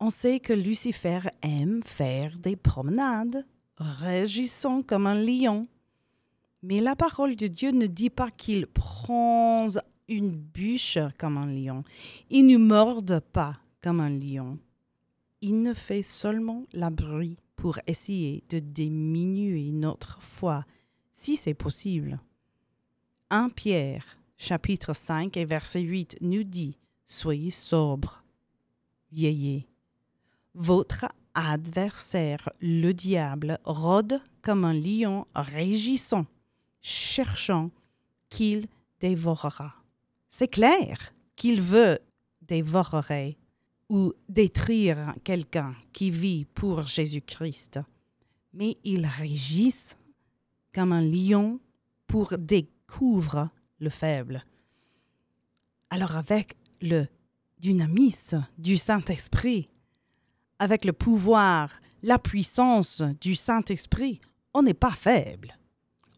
On 0.00 0.10
sait 0.10 0.38
que 0.38 0.52
Lucifer 0.52 1.20
aime 1.40 1.80
faire 1.82 2.38
des 2.38 2.56
promenades, 2.56 3.46
régissant 3.78 4.82
comme 4.82 5.06
un 5.06 5.14
lion. 5.14 5.66
Mais 6.62 6.82
la 6.82 6.94
parole 6.94 7.36
de 7.36 7.46
Dieu 7.46 7.70
ne 7.70 7.86
dit 7.86 8.10
pas 8.10 8.30
qu'il 8.30 8.66
prend 8.66 9.66
une 10.08 10.32
bûche 10.32 10.98
comme 11.16 11.38
un 11.38 11.46
lion. 11.46 11.84
Il 12.28 12.44
ne 12.48 12.58
morde 12.58 13.20
pas 13.32 13.56
comme 13.80 14.00
un 14.00 14.10
lion. 14.10 14.58
Il 15.44 15.62
ne 15.62 15.74
fait 15.74 16.02
seulement 16.02 16.66
la 16.72 16.90
bruit 16.90 17.36
pour 17.56 17.80
essayer 17.88 18.44
de 18.48 18.60
diminuer 18.60 19.72
notre 19.72 20.22
foi, 20.22 20.64
si 21.12 21.36
c'est 21.36 21.52
possible. 21.52 22.20
1 23.30 23.48
Pierre, 23.48 24.18
chapitre 24.36 24.94
5 24.94 25.36
et 25.36 25.44
verset 25.44 25.80
8 25.80 26.18
nous 26.20 26.44
dit 26.44 26.78
Soyez 27.06 27.50
sobre, 27.50 28.22
vieillez 29.10 29.66
votre 30.54 31.06
adversaire, 31.34 32.48
le 32.60 32.92
diable, 32.92 33.58
rôde 33.64 34.20
comme 34.42 34.64
un 34.64 34.74
lion 34.74 35.26
régissant, 35.34 36.26
cherchant 36.82 37.70
qu'il 38.28 38.68
dévorera. 39.00 39.74
C'est 40.28 40.48
clair 40.48 41.12
qu'il 41.34 41.60
veut 41.60 41.98
dévorer 42.42 43.38
ou 43.88 44.12
détruire 44.28 45.14
quelqu'un 45.24 45.74
qui 45.92 46.10
vit 46.10 46.44
pour 46.44 46.86
Jésus-Christ, 46.86 47.80
mais 48.52 48.78
il 48.84 49.06
régisse 49.06 49.96
comme 50.74 50.92
un 50.92 51.02
lion 51.02 51.60
pour 52.06 52.36
découvrir 52.38 53.50
le 53.78 53.90
faible. 53.90 54.44
Alors 55.90 56.16
avec 56.16 56.56
le 56.80 57.06
dynamisme 57.58 58.46
du 58.58 58.76
Saint-Esprit, 58.76 59.68
avec 60.58 60.84
le 60.84 60.92
pouvoir, 60.92 61.70
la 62.02 62.18
puissance 62.18 63.02
du 63.20 63.34
Saint-Esprit, 63.34 64.20
on 64.54 64.62
n'est 64.62 64.74
pas 64.74 64.92
faible. 64.92 65.56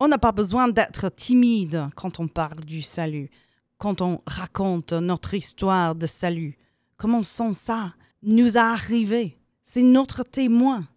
On 0.01 0.09
n'a 0.09 0.19
pas 0.19 0.33
besoin 0.33 0.69
d'être 0.69 1.09
timide 1.09 1.89
quand 1.95 2.19
on 2.19 2.29
parle 2.29 2.65
du 2.65 2.83
salut, 2.83 3.31
quand 3.79 4.01
on 4.01 4.21
raconte 4.27 4.93
notre 4.93 5.35
histoire 5.35 5.95
de 5.95 6.07
salut. 6.07 6.59
Comment 7.05 7.23
sent 7.23 7.53
ça? 7.53 7.93
Nous 8.23 8.57
a 8.57 8.63
arrivé. 8.63 9.37
C'est 9.61 9.83
notre 9.83 10.23
témoin. 10.23 10.89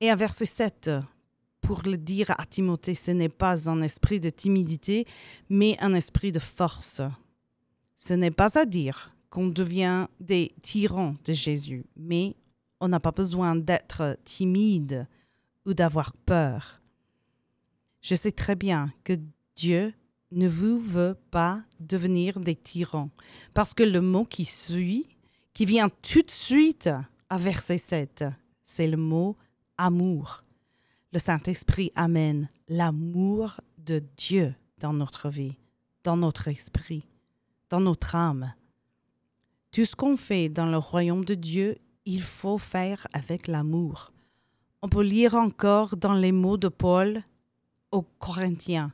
Et 0.00 0.10
à 0.10 0.16
verset 0.16 0.44
7, 0.44 0.90
pour 1.60 1.82
le 1.84 1.96
dire 1.96 2.32
à 2.36 2.44
Timothée, 2.46 2.96
ce 2.96 3.12
n'est 3.12 3.28
pas 3.28 3.70
un 3.70 3.80
esprit 3.80 4.18
de 4.18 4.28
timidité, 4.28 5.06
mais 5.48 5.76
un 5.78 5.94
esprit 5.94 6.32
de 6.32 6.40
force. 6.40 7.00
Ce 7.96 8.12
n'est 8.12 8.32
pas 8.32 8.58
à 8.58 8.64
dire 8.64 9.14
qu'on 9.30 9.46
devient 9.46 10.08
des 10.18 10.52
tyrans 10.62 11.14
de 11.24 11.32
Jésus, 11.32 11.86
mais 11.94 12.34
on 12.80 12.88
n'a 12.88 12.98
pas 12.98 13.12
besoin 13.12 13.54
d'être 13.54 14.18
timide 14.24 15.06
ou 15.64 15.74
d'avoir 15.74 16.12
peur. 16.12 16.82
Je 18.02 18.16
sais 18.16 18.32
très 18.32 18.56
bien 18.56 18.92
que 19.04 19.12
Dieu 19.54 19.94
ne 20.32 20.48
vous 20.48 20.80
veut 20.80 21.16
pas 21.30 21.62
devenir 21.78 22.40
des 22.40 22.56
tyrans, 22.56 23.10
parce 23.54 23.74
que 23.74 23.84
le 23.84 24.00
mot 24.00 24.24
qui 24.24 24.44
suit, 24.44 25.06
qui 25.56 25.64
vient 25.64 25.88
tout 25.88 26.20
de 26.20 26.30
suite 26.30 26.90
à 27.30 27.38
verset 27.38 27.78
7, 27.78 28.26
c'est 28.62 28.86
le 28.86 28.98
mot 28.98 29.38
amour. 29.78 30.44
Le 31.14 31.18
Saint-Esprit 31.18 31.90
amène 31.94 32.50
l'amour 32.68 33.62
de 33.78 34.02
Dieu 34.18 34.54
dans 34.80 34.92
notre 34.92 35.30
vie, 35.30 35.56
dans 36.04 36.18
notre 36.18 36.48
esprit, 36.48 37.08
dans 37.70 37.80
notre 37.80 38.14
âme. 38.14 38.52
Tout 39.72 39.86
ce 39.86 39.96
qu'on 39.96 40.18
fait 40.18 40.50
dans 40.50 40.66
le 40.66 40.76
royaume 40.76 41.24
de 41.24 41.34
Dieu, 41.34 41.78
il 42.04 42.20
faut 42.20 42.58
faire 42.58 43.06
avec 43.14 43.46
l'amour. 43.46 44.12
On 44.82 44.90
peut 44.90 45.02
lire 45.02 45.36
encore 45.36 45.96
dans 45.96 46.12
les 46.12 46.32
mots 46.32 46.58
de 46.58 46.68
Paul 46.68 47.22
aux 47.92 48.02
Corinthiens, 48.02 48.92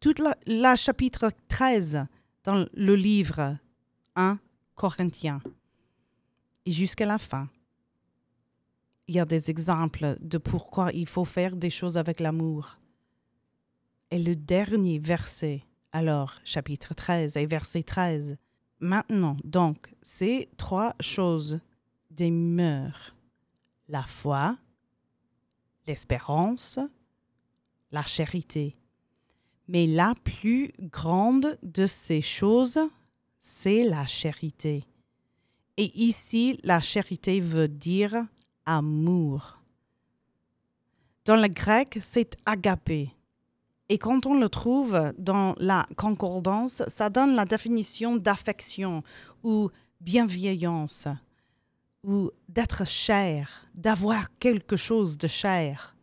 tout 0.00 0.14
la, 0.44 0.74
chapitre 0.74 1.30
13 1.46 2.04
dans 2.42 2.66
le 2.74 2.96
livre 2.96 3.58
1 4.16 4.40
Corinthiens 4.74 5.40
et 6.66 6.72
jusqu'à 6.72 7.06
la 7.06 7.18
fin. 7.18 7.48
Il 9.08 9.14
y 9.14 9.20
a 9.20 9.24
des 9.24 9.50
exemples 9.50 10.16
de 10.20 10.38
pourquoi 10.38 10.92
il 10.92 11.08
faut 11.08 11.24
faire 11.24 11.56
des 11.56 11.70
choses 11.70 11.96
avec 11.96 12.20
l'amour. 12.20 12.78
Et 14.10 14.18
le 14.18 14.36
dernier 14.36 14.98
verset, 14.98 15.64
alors, 15.92 16.34
chapitre 16.44 16.94
13 16.94 17.36
et 17.36 17.46
verset 17.46 17.82
13. 17.82 18.36
Maintenant, 18.78 19.36
donc, 19.42 19.92
ces 20.02 20.48
trois 20.56 20.94
choses 21.00 21.60
demeurent. 22.10 23.16
La 23.88 24.04
foi, 24.04 24.56
l'espérance, 25.86 26.78
la 27.90 28.04
charité. 28.04 28.76
Mais 29.66 29.86
la 29.86 30.14
plus 30.22 30.72
grande 30.78 31.58
de 31.62 31.86
ces 31.86 32.22
choses, 32.22 32.78
c'est 33.40 33.84
la 33.84 34.06
charité. 34.06 34.84
Et 35.76 35.90
ici, 35.98 36.58
la 36.62 36.80
charité 36.80 37.40
veut 37.40 37.68
dire 37.68 38.26
amour. 38.66 39.58
Dans 41.24 41.36
le 41.36 41.48
grec, 41.48 41.98
c'est 42.00 42.36
agapé. 42.44 43.14
Et 43.88 43.98
quand 43.98 44.24
on 44.26 44.38
le 44.38 44.48
trouve 44.48 45.12
dans 45.18 45.54
la 45.58 45.86
concordance, 45.96 46.82
ça 46.88 47.10
donne 47.10 47.34
la 47.34 47.44
définition 47.44 48.16
d'affection 48.16 49.02
ou 49.42 49.70
bienveillance 50.00 51.08
ou 52.04 52.30
d'être 52.48 52.86
cher, 52.86 53.66
d'avoir 53.74 54.26
quelque 54.38 54.76
chose 54.76 55.18
de 55.18 55.26
cher. 55.26 55.96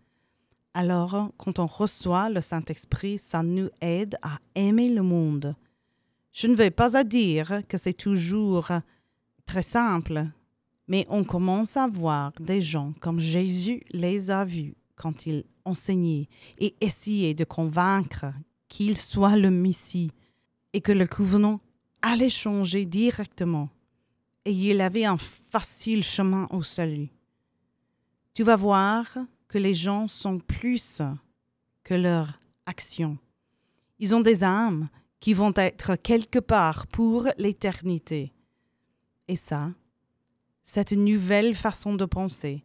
Alors, 0.74 1.32
quand 1.38 1.60
on 1.60 1.66
reçoit 1.66 2.30
le 2.30 2.42
Saint-Esprit, 2.42 3.18
ça 3.18 3.42
nous 3.42 3.70
aide 3.82 4.18
à 4.22 4.38
aimer 4.54 4.90
le 4.90 5.02
monde. 5.02 5.56
Je 6.32 6.46
ne 6.48 6.56
vais 6.56 6.70
pas 6.70 7.04
dire 7.04 7.62
que 7.68 7.78
c'est 7.78 7.94
toujours 7.94 8.70
très 9.48 9.64
simple, 9.64 10.28
mais 10.88 11.08
on 11.10 11.24
commence 11.24 11.76
à 11.76 11.88
voir 11.88 12.34
des 12.40 12.62
gens 12.62 12.94
comme 13.00 13.20
Jésus 13.20 13.82
les 13.90 14.30
a 14.30 14.46
vus 14.46 14.76
quand 14.96 15.26
il 15.26 15.44
enseignait 15.66 16.30
et 16.60 16.76
essayait 16.82 17.34
de 17.34 17.44
convaincre 17.44 18.26
qu'il 18.70 18.98
soit 18.98 19.38
le 19.38 19.50
Messie 19.50 20.12
et 20.74 20.82
que 20.82 20.92
le 20.92 21.08
covenant 21.08 21.60
allait 22.02 22.30
changer 22.30 22.86
directement 22.86 23.70
et 24.46 24.52
il 24.52 24.82
avait 24.82 25.06
un 25.06 25.18
facile 25.18 26.04
chemin 26.04 26.48
au 26.52 26.64
salut. 26.64 27.10
Tu 28.34 28.44
vas 28.44 28.56
voir 28.56 29.06
que 29.48 29.58
les 29.58 29.74
gens 29.74 30.08
sont 30.08 30.40
plus 30.40 31.02
que 31.84 31.94
leurs 31.94 32.40
actions. 32.66 33.18
Ils 34.00 34.14
ont 34.14 34.22
des 34.22 34.44
âmes 34.44 34.90
qui 35.20 35.34
vont 35.34 35.54
être 35.56 35.96
quelque 35.96 36.40
part 36.40 36.88
pour 36.88 37.28
l'éternité. 37.38 38.32
Et 39.28 39.36
ça, 39.36 39.72
cette 40.64 40.94
nouvelle 40.94 41.56
façon 41.56 41.96
de 41.96 42.06
penser, 42.06 42.64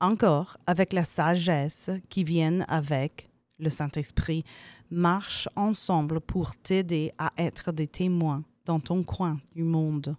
encore 0.00 0.56
avec 0.66 0.92
la 0.92 1.04
sagesse 1.04 1.90
qui 2.08 2.24
vient 2.24 2.60
avec 2.68 3.28
le 3.58 3.70
Saint-Esprit, 3.70 4.44
marche 4.90 5.48
ensemble 5.56 6.20
pour 6.20 6.56
t'aider 6.56 7.12
à 7.18 7.32
être 7.36 7.72
des 7.72 7.86
témoins 7.86 8.44
dans 8.64 8.80
ton 8.80 9.02
coin 9.02 9.40
du 9.54 9.62
monde. 9.62 10.16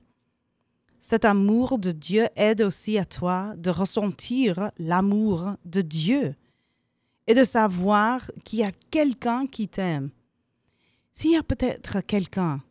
Cet 1.00 1.26
amour 1.26 1.80
de 1.80 1.92
Dieu 1.92 2.28
aide 2.36 2.62
aussi 2.62 2.98
à 2.98 3.06
toi 3.06 3.56
de 3.58 3.70
ressentir 3.70 4.72
l'amour 4.78 5.56
de 5.66 5.82
Dieu 5.82 6.36
et 7.28 7.34
de 7.34 7.44
savoir 7.44 8.30
qu'il 8.44 8.60
y 8.60 8.64
a 8.64 8.72
quelqu'un 8.92 9.48
qui 9.48 9.68
t'aime. 9.68 10.12
S'il 11.12 11.32
y 11.32 11.38
a 11.38 11.44
peut-être 11.44 12.02
quelqu'un 12.02 12.62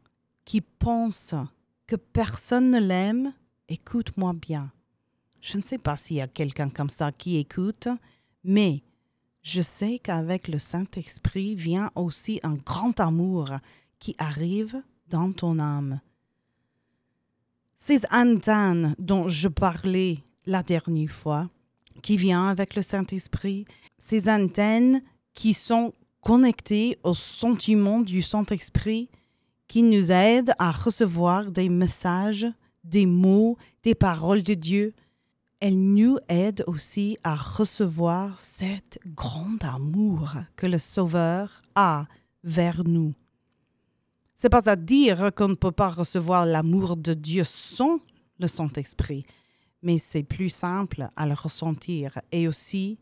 qui 0.44 0.60
pense 0.60 1.34
que 1.90 1.96
personne 1.96 2.70
ne 2.70 2.78
l'aime, 2.78 3.34
écoute-moi 3.68 4.32
bien. 4.32 4.70
Je 5.40 5.56
ne 5.58 5.62
sais 5.64 5.76
pas 5.76 5.96
s'il 5.96 6.18
y 6.18 6.20
a 6.20 6.28
quelqu'un 6.28 6.70
comme 6.70 6.88
ça 6.88 7.10
qui 7.10 7.36
écoute, 7.36 7.88
mais 8.44 8.84
je 9.42 9.60
sais 9.60 9.98
qu'avec 9.98 10.46
le 10.46 10.60
Saint-Esprit 10.60 11.56
vient 11.56 11.90
aussi 11.96 12.38
un 12.44 12.54
grand 12.54 13.00
amour 13.00 13.50
qui 13.98 14.14
arrive 14.18 14.80
dans 15.08 15.32
ton 15.32 15.58
âme. 15.58 16.00
Ces 17.74 18.02
antennes 18.12 18.94
dont 19.00 19.28
je 19.28 19.48
parlais 19.48 20.18
la 20.46 20.62
dernière 20.62 21.10
fois, 21.10 21.50
qui 22.02 22.16
vient 22.16 22.46
avec 22.46 22.76
le 22.76 22.82
Saint-Esprit, 22.82 23.64
ces 23.98 24.28
antennes 24.28 25.02
qui 25.34 25.54
sont 25.54 25.92
connectées 26.20 27.00
au 27.02 27.14
sentiment 27.14 28.00
du 28.00 28.22
Saint-Esprit, 28.22 29.08
qui 29.70 29.84
nous 29.84 30.10
aident 30.10 30.52
à 30.58 30.72
recevoir 30.72 31.52
des 31.52 31.68
messages, 31.68 32.48
des 32.82 33.06
mots, 33.06 33.56
des 33.84 33.94
paroles 33.94 34.42
de 34.42 34.54
Dieu. 34.54 34.94
Elles 35.60 35.78
nous 35.78 36.18
aident 36.28 36.64
aussi 36.66 37.16
à 37.22 37.36
recevoir 37.36 38.40
cet 38.40 38.98
grand 39.06 39.62
amour 39.62 40.34
que 40.56 40.66
le 40.66 40.78
Sauveur 40.78 41.62
a 41.76 42.06
vers 42.42 42.82
nous. 42.82 43.14
C'est 44.34 44.48
pas 44.48 44.68
à 44.68 44.74
dire 44.74 45.30
qu'on 45.36 45.50
ne 45.50 45.54
peut 45.54 45.70
pas 45.70 45.90
recevoir 45.90 46.46
l'amour 46.46 46.96
de 46.96 47.14
Dieu 47.14 47.44
sans 47.44 48.00
le 48.40 48.48
Saint-Esprit, 48.48 49.24
mais 49.82 49.98
c'est 49.98 50.24
plus 50.24 50.50
simple 50.50 51.06
à 51.14 51.26
le 51.28 51.34
ressentir 51.34 52.18
et 52.32 52.48
aussi 52.48 52.98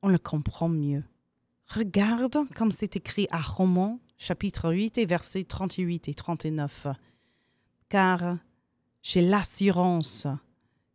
on 0.00 0.08
le 0.08 0.18
comprend 0.18 0.70
mieux. 0.70 1.04
Regarde 1.66 2.38
comme 2.54 2.72
c'est 2.72 2.96
écrit 2.96 3.28
à 3.30 3.42
Romans 3.42 4.00
chapitre 4.18 4.72
8 4.72 4.98
et 4.98 5.06
versets 5.06 5.44
38 5.44 6.08
et 6.08 6.14
39. 6.14 6.86
Car 7.88 8.38
j'ai 9.02 9.22
l'assurance 9.22 10.26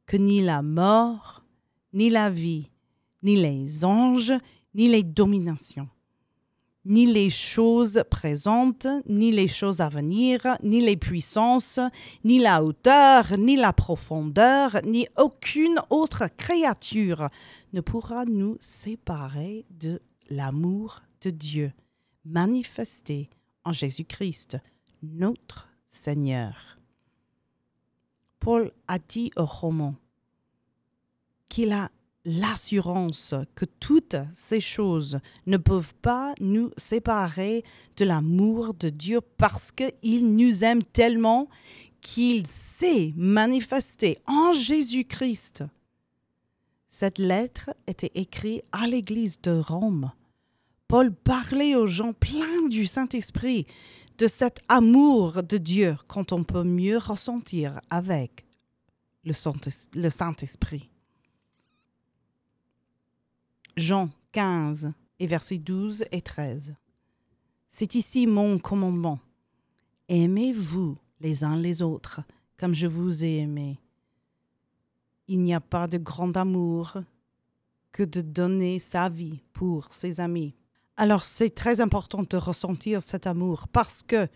que 0.05 0.17
ni 0.17 0.41
la 0.41 0.61
mort, 0.61 1.45
ni 1.93 2.09
la 2.09 2.29
vie, 2.29 2.69
ni 3.23 3.35
les 3.35 3.85
anges, 3.85 4.33
ni 4.73 4.87
les 4.87 5.03
dominations, 5.03 5.87
ni 6.83 7.05
les 7.05 7.29
choses 7.29 8.03
présentes, 8.09 8.87
ni 9.07 9.31
les 9.31 9.47
choses 9.47 9.79
à 9.81 9.89
venir, 9.89 10.57
ni 10.63 10.81
les 10.81 10.97
puissances, 10.97 11.79
ni 12.23 12.39
la 12.39 12.63
hauteur, 12.63 13.37
ni 13.37 13.55
la 13.55 13.71
profondeur, 13.71 14.81
ni 14.83 15.07
aucune 15.17 15.79
autre 15.89 16.25
créature 16.35 17.27
ne 17.73 17.81
pourra 17.81 18.25
nous 18.25 18.57
séparer 18.59 19.65
de 19.69 20.01
l'amour 20.29 21.01
de 21.21 21.29
Dieu 21.29 21.71
manifesté 22.25 23.29
en 23.63 23.73
Jésus-Christ, 23.73 24.57
notre 25.03 25.69
Seigneur. 25.85 26.77
Paul 28.39 28.71
a 28.87 28.97
dit 28.99 29.31
aux 29.35 29.45
Romains 29.45 29.95
qu'il 31.49 31.71
a 31.71 31.91
l'assurance 32.25 33.33
que 33.55 33.65
toutes 33.65 34.15
ces 34.33 34.61
choses 34.61 35.19
ne 35.47 35.57
peuvent 35.57 35.95
pas 36.01 36.33
nous 36.39 36.71
séparer 36.77 37.63
de 37.97 38.05
l'amour 38.05 38.73
de 38.73 38.89
Dieu 38.89 39.21
parce 39.37 39.71
qu'il 39.71 40.35
nous 40.35 40.63
aime 40.63 40.83
tellement 40.83 41.49
qu'il 42.01 42.45
s'est 42.47 43.13
manifesté 43.15 44.19
en 44.27 44.53
Jésus-Christ. 44.53 45.63
Cette 46.89 47.19
lettre 47.19 47.71
était 47.87 48.11
écrite 48.15 48.63
à 48.71 48.87
l'Église 48.87 49.39
de 49.41 49.51
Rome. 49.51 50.11
Paul 50.91 51.13
parlait 51.13 51.73
aux 51.75 51.87
gens 51.87 52.11
pleins 52.11 52.67
du 52.67 52.85
Saint-Esprit, 52.85 53.65
de 54.17 54.27
cet 54.27 54.61
amour 54.67 55.41
de 55.41 55.57
Dieu 55.57 55.95
quand 56.09 56.33
on 56.33 56.43
peut 56.43 56.65
mieux 56.65 56.97
ressentir 56.97 57.79
avec 57.89 58.45
le 59.23 59.31
Saint-Esprit. 59.31 60.89
Jean 63.77 64.09
15 64.33 64.91
et 65.19 65.27
versets 65.27 65.59
12 65.59 66.03
et 66.11 66.21
13. 66.21 66.75
C'est 67.69 67.95
ici 67.95 68.27
mon 68.27 68.59
commandement. 68.59 69.21
Aimez-vous 70.09 70.97
les 71.21 71.45
uns 71.45 71.55
les 71.55 71.81
autres 71.81 72.19
comme 72.57 72.73
je 72.73 72.87
vous 72.87 73.23
ai 73.23 73.37
aimé. 73.37 73.79
Il 75.29 75.39
n'y 75.39 75.53
a 75.53 75.61
pas 75.61 75.87
de 75.87 75.99
grand 75.99 76.35
amour 76.35 76.97
que 77.93 78.03
de 78.03 78.19
donner 78.19 78.79
sa 78.79 79.07
vie 79.07 79.39
pour 79.53 79.93
ses 79.93 80.19
amis. 80.19 80.53
Alors 81.01 81.23
c'est 81.23 81.49
très 81.49 81.81
important 81.81 82.21
de 82.21 82.37
ressentir 82.37 83.01
cet 83.01 83.25
amour 83.25 83.67
parce 83.69 84.03
que 84.03 84.27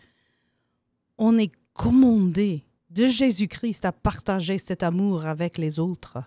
on 1.20 1.38
est 1.38 1.52
commandé 1.74 2.66
de 2.90 3.06
Jésus-Christ 3.06 3.86
à 3.86 3.92
partager 3.92 4.58
cet 4.58 4.82
amour 4.82 5.28
avec 5.28 5.60
les 5.60 5.78
autres. 5.78 6.18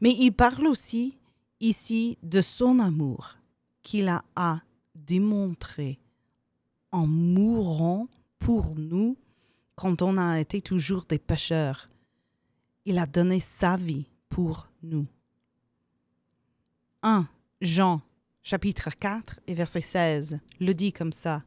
Mais 0.00 0.16
il 0.18 0.32
parle 0.32 0.66
aussi 0.66 1.16
ici 1.60 2.18
de 2.24 2.40
son 2.40 2.80
amour 2.80 3.36
qu'il 3.84 4.08
a, 4.08 4.24
démontré 4.96 6.00
en 6.90 7.06
mourant 7.06 8.08
pour 8.40 8.74
nous 8.74 9.16
quand 9.76 10.02
on 10.02 10.18
a 10.18 10.40
été 10.40 10.60
toujours 10.60 11.04
des 11.04 11.20
pécheurs. 11.20 11.88
Il 12.84 12.98
a 12.98 13.06
donné 13.06 13.38
sa 13.38 13.76
vie 13.76 14.06
pour 14.28 14.66
nous. 14.82 15.06
1 17.04 17.28
Jean 17.60 18.02
chapitre 18.42 18.90
4 18.90 19.40
et 19.46 19.54
verset 19.54 19.80
16 19.80 20.40
le 20.60 20.74
dit 20.74 20.92
comme 20.92 21.12
ça. 21.12 21.42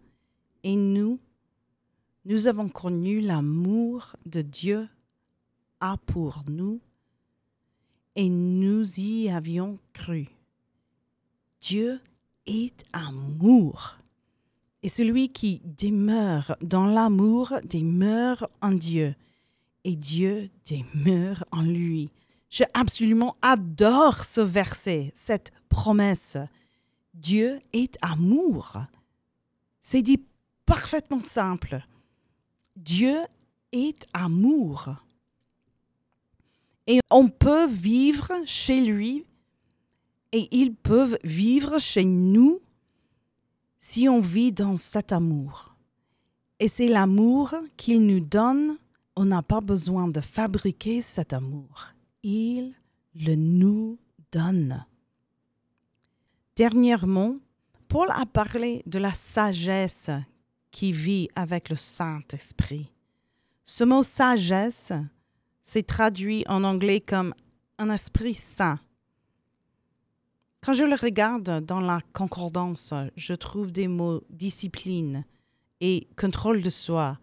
Et 0.64 0.76
nous, 0.76 1.20
nous 2.26 2.48
avons 2.48 2.70
connu 2.70 3.20
l'amour 3.22 4.16
de 4.26 4.42
Dieu 4.42 4.88
a 5.80 5.98
pour 6.06 6.44
nous 6.48 6.80
et 8.16 8.30
nous 8.30 9.00
y 9.00 9.30
avions 9.30 9.78
cru. 9.94 10.28
Dieu 11.62 12.00
est 12.46 12.84
amour. 12.94 13.98
Et 14.84 14.90
celui 14.90 15.30
qui 15.30 15.62
demeure 15.64 16.56
dans 16.62 16.86
l'amour 16.86 17.54
demeure 17.64 18.50
en 18.62 18.72
Dieu 18.72 19.16
et 19.84 19.96
Dieu 19.96 20.50
demeure 20.70 21.44
en 21.52 21.64
lui. 21.64 22.10
Je 22.50 22.64
absolument 22.74 23.36
adore 23.42 24.24
ce 24.24 24.42
verset, 24.42 25.12
cette 25.16 25.52
promesse. 25.70 26.38
Dieu 27.16 27.62
est 27.72 27.98
amour. 28.02 28.78
C'est 29.80 30.02
dit 30.02 30.22
parfaitement 30.66 31.24
simple. 31.24 31.82
Dieu 32.76 33.18
est 33.72 34.06
amour. 34.14 34.96
Et 36.88 37.00
on 37.10 37.30
peut 37.30 37.68
vivre 37.68 38.32
chez 38.46 38.82
lui 38.82 39.26
et 40.34 40.50
ils 40.52 40.76
peuvent 40.76 41.18
vivre 41.24 41.80
chez 41.80 42.04
nous 42.04 42.60
si 43.80 44.10
on 44.10 44.20
vit 44.20 44.52
dans 44.52 44.76
cet 44.76 45.14
amour. 45.14 45.74
Et 46.60 46.68
c'est 46.68 46.90
l'amour 46.90 47.56
qu'il 47.78 48.06
nous 48.06 48.20
donne. 48.20 48.78
On 49.16 49.26
n'a 49.26 49.42
pas 49.42 49.62
besoin 49.62 50.10
de 50.10 50.20
fabriquer 50.20 51.02
cet 51.02 51.32
amour. 51.32 51.94
Il 52.24 52.74
le 53.16 53.36
nous 53.36 53.98
donne. 54.32 54.86
Dernièrement, 56.56 57.36
Paul 57.90 58.08
a 58.12 58.26
parlé 58.26 58.82
de 58.86 58.98
la 58.98 59.14
sagesse 59.14 60.10
qui 60.72 60.94
vit 60.94 61.28
avec 61.36 61.70
le 61.70 61.76
Saint-Esprit. 61.76 62.94
Ce 63.66 63.84
mot 63.84 64.04
sagesse 64.04 64.94
s'est 65.64 65.84
traduit 65.84 66.46
en 66.48 66.64
anglais 66.64 67.02
comme 67.02 67.34
un 67.78 67.90
esprit 67.90 68.36
saint. 68.36 68.80
Quand 70.62 70.72
je 70.72 70.86
le 70.86 70.96
regarde 70.96 71.66
dans 71.66 71.82
la 71.82 72.00
concordance, 72.14 72.94
je 73.18 73.34
trouve 73.34 73.72
des 73.72 73.90
mots 73.90 74.24
discipline 74.30 75.26
et 75.82 76.08
contrôle 76.16 76.62
de 76.62 76.70
soi 76.70 77.20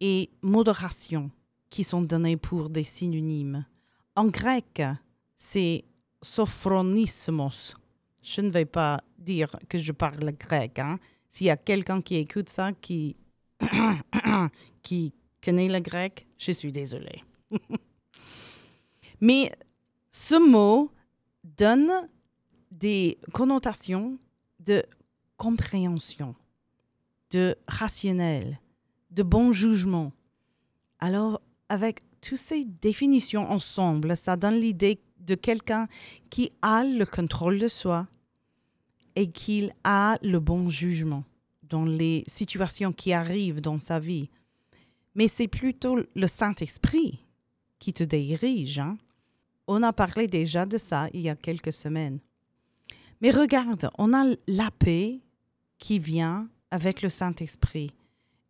et 0.00 0.28
modération 0.42 1.30
qui 1.70 1.84
sont 1.84 2.02
donnés 2.02 2.36
pour 2.36 2.68
des 2.68 2.84
synonymes. 2.84 3.64
En 4.16 4.26
grec, 4.26 4.82
c'est 5.36 5.84
sophronismos. 6.20 7.76
Je 8.22 8.40
ne 8.40 8.50
vais 8.50 8.64
pas 8.64 9.02
dire 9.18 9.56
que 9.68 9.78
je 9.78 9.92
parle 9.92 10.32
grec. 10.32 10.78
Hein. 10.78 10.98
S'il 11.28 11.46
y 11.46 11.50
a 11.50 11.56
quelqu'un 11.56 12.00
qui 12.00 12.16
écoute 12.16 12.48
ça, 12.48 12.72
qui, 12.72 13.16
qui 14.82 15.14
connaît 15.42 15.68
le 15.68 15.80
grec, 15.80 16.26
je 16.38 16.52
suis 16.52 16.72
désolée. 16.72 17.22
Mais 19.20 19.52
ce 20.10 20.34
mot 20.34 20.90
donne 21.44 21.90
des 22.70 23.18
connotations 23.32 24.18
de 24.60 24.82
compréhension, 25.36 26.34
de 27.30 27.56
rationnel, 27.66 28.60
de 29.10 29.22
bon 29.22 29.52
jugement. 29.52 30.12
Alors, 30.98 31.40
avec 31.68 32.00
toutes 32.20 32.38
ces 32.38 32.64
définitions 32.64 33.50
ensemble, 33.50 34.16
ça 34.16 34.36
donne 34.36 34.56
l'idée 34.56 35.00
de 35.26 35.34
quelqu'un 35.34 35.88
qui 36.30 36.52
a 36.62 36.84
le 36.84 37.04
contrôle 37.04 37.58
de 37.58 37.68
soi 37.68 38.06
et 39.16 39.30
qu'il 39.30 39.74
a 39.84 40.18
le 40.22 40.40
bon 40.40 40.70
jugement 40.70 41.24
dans 41.62 41.84
les 41.84 42.24
situations 42.26 42.92
qui 42.92 43.12
arrivent 43.12 43.60
dans 43.60 43.78
sa 43.78 43.98
vie. 43.98 44.28
Mais 45.14 45.28
c'est 45.28 45.48
plutôt 45.48 45.98
le 46.14 46.26
Saint-Esprit 46.26 47.24
qui 47.78 47.92
te 47.92 48.04
dirige. 48.04 48.78
Hein. 48.78 48.98
On 49.66 49.82
a 49.82 49.92
parlé 49.92 50.28
déjà 50.28 50.66
de 50.66 50.78
ça 50.78 51.08
il 51.12 51.20
y 51.20 51.28
a 51.28 51.36
quelques 51.36 51.72
semaines. 51.72 52.20
Mais 53.20 53.30
regarde, 53.30 53.90
on 53.98 54.12
a 54.12 54.34
la 54.48 54.70
paix 54.70 55.20
qui 55.78 55.98
vient 55.98 56.48
avec 56.70 57.02
le 57.02 57.08
Saint-Esprit 57.08 57.92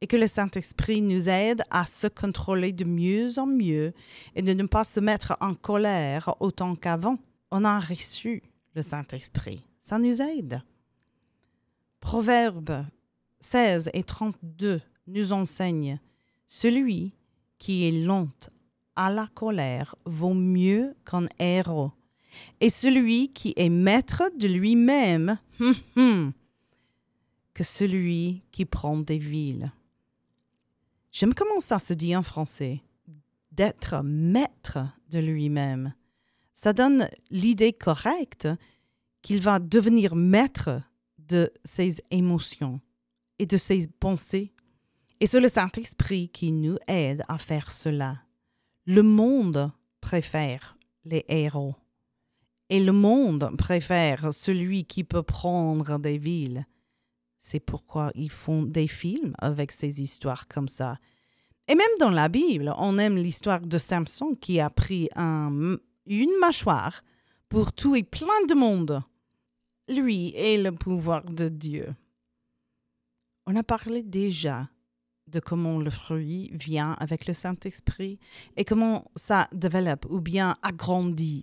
et 0.02 0.08
que 0.08 0.16
le 0.16 0.26
Saint-Esprit 0.26 1.00
nous 1.00 1.28
aide 1.28 1.62
à 1.70 1.86
se 1.86 2.08
contrôler 2.08 2.72
de 2.72 2.84
mieux 2.84 3.38
en 3.38 3.46
mieux 3.46 3.94
et 4.34 4.42
de 4.42 4.52
ne 4.52 4.64
pas 4.64 4.82
se 4.82 4.98
mettre 4.98 5.36
en 5.40 5.54
colère 5.54 6.34
autant 6.40 6.74
qu'avant. 6.74 7.18
On 7.52 7.64
a 7.64 7.78
reçu 7.78 8.42
le 8.74 8.82
Saint-Esprit. 8.82 9.64
Ça 9.78 10.00
nous 10.00 10.20
aide. 10.20 10.60
Proverbes 12.00 12.84
16 13.38 13.90
et 13.94 14.02
32 14.02 14.82
nous 15.06 15.32
enseignent 15.32 16.00
Celui 16.48 17.14
qui 17.58 17.86
est 17.86 18.04
lent 18.04 18.28
à 18.96 19.08
la 19.08 19.28
colère 19.28 19.94
vaut 20.04 20.34
mieux 20.34 20.96
qu'un 21.08 21.28
héros, 21.38 21.92
et 22.60 22.70
celui 22.70 23.32
qui 23.32 23.54
est 23.56 23.70
maître 23.70 24.24
de 24.36 24.48
lui-même 24.48 25.38
hum, 25.60 25.74
hum, 25.94 26.32
que 27.54 27.62
celui 27.62 28.42
qui 28.50 28.64
prend 28.64 28.96
des 28.96 29.18
villes. 29.18 29.70
J'aime 31.12 31.34
comment 31.34 31.60
ça 31.60 31.78
se 31.78 31.92
dit 31.92 32.16
en 32.16 32.22
français. 32.22 32.82
D'être 33.50 34.02
maître 34.02 34.78
de 35.10 35.18
lui-même. 35.18 35.94
Ça 36.54 36.72
donne 36.72 37.08
l'idée 37.30 37.74
correcte 37.74 38.48
qu'il 39.20 39.42
va 39.42 39.58
devenir 39.58 40.16
maître 40.16 40.80
de 41.18 41.52
ses 41.66 41.98
émotions 42.10 42.80
et 43.38 43.44
de 43.44 43.58
ses 43.58 43.88
pensées. 43.88 44.54
Et 45.20 45.26
c'est 45.26 45.40
le 45.40 45.48
Saint-Esprit 45.48 46.30
qui 46.30 46.50
nous 46.50 46.78
aide 46.88 47.22
à 47.28 47.38
faire 47.38 47.70
cela. 47.70 48.22
Le 48.86 49.02
monde 49.02 49.70
préfère 50.00 50.78
les 51.04 51.26
héros. 51.28 51.74
Et 52.70 52.80
le 52.80 52.92
monde 52.92 53.54
préfère 53.58 54.32
celui 54.32 54.86
qui 54.86 55.04
peut 55.04 55.22
prendre 55.22 55.98
des 55.98 56.16
villes. 56.16 56.66
C'est 57.42 57.60
pourquoi 57.60 58.12
ils 58.14 58.30
font 58.30 58.62
des 58.62 58.86
films 58.86 59.34
avec 59.38 59.72
ces 59.72 60.00
histoires 60.00 60.46
comme 60.46 60.68
ça. 60.68 60.98
Et 61.66 61.74
même 61.74 61.98
dans 61.98 62.10
la 62.10 62.28
Bible, 62.28 62.72
on 62.78 62.98
aime 62.98 63.16
l'histoire 63.16 63.60
de 63.60 63.78
Samson 63.78 64.36
qui 64.40 64.60
a 64.60 64.70
pris 64.70 65.08
un, 65.16 65.76
une 66.06 66.38
mâchoire 66.40 67.02
pour 67.48 67.74
tuer 67.74 68.04
plein 68.04 68.46
de 68.48 68.54
monde. 68.54 69.02
Lui 69.88 70.32
est 70.36 70.56
le 70.56 70.70
pouvoir 70.70 71.24
de 71.24 71.48
Dieu. 71.48 71.92
On 73.46 73.56
a 73.56 73.64
parlé 73.64 74.04
déjà 74.04 74.68
de 75.26 75.40
comment 75.40 75.80
le 75.80 75.90
fruit 75.90 76.48
vient 76.52 76.92
avec 76.92 77.26
le 77.26 77.34
Saint-Esprit 77.34 78.20
et 78.56 78.64
comment 78.64 79.10
ça 79.16 79.48
développe 79.52 80.06
ou 80.08 80.20
bien 80.20 80.56
agrandit 80.62 81.42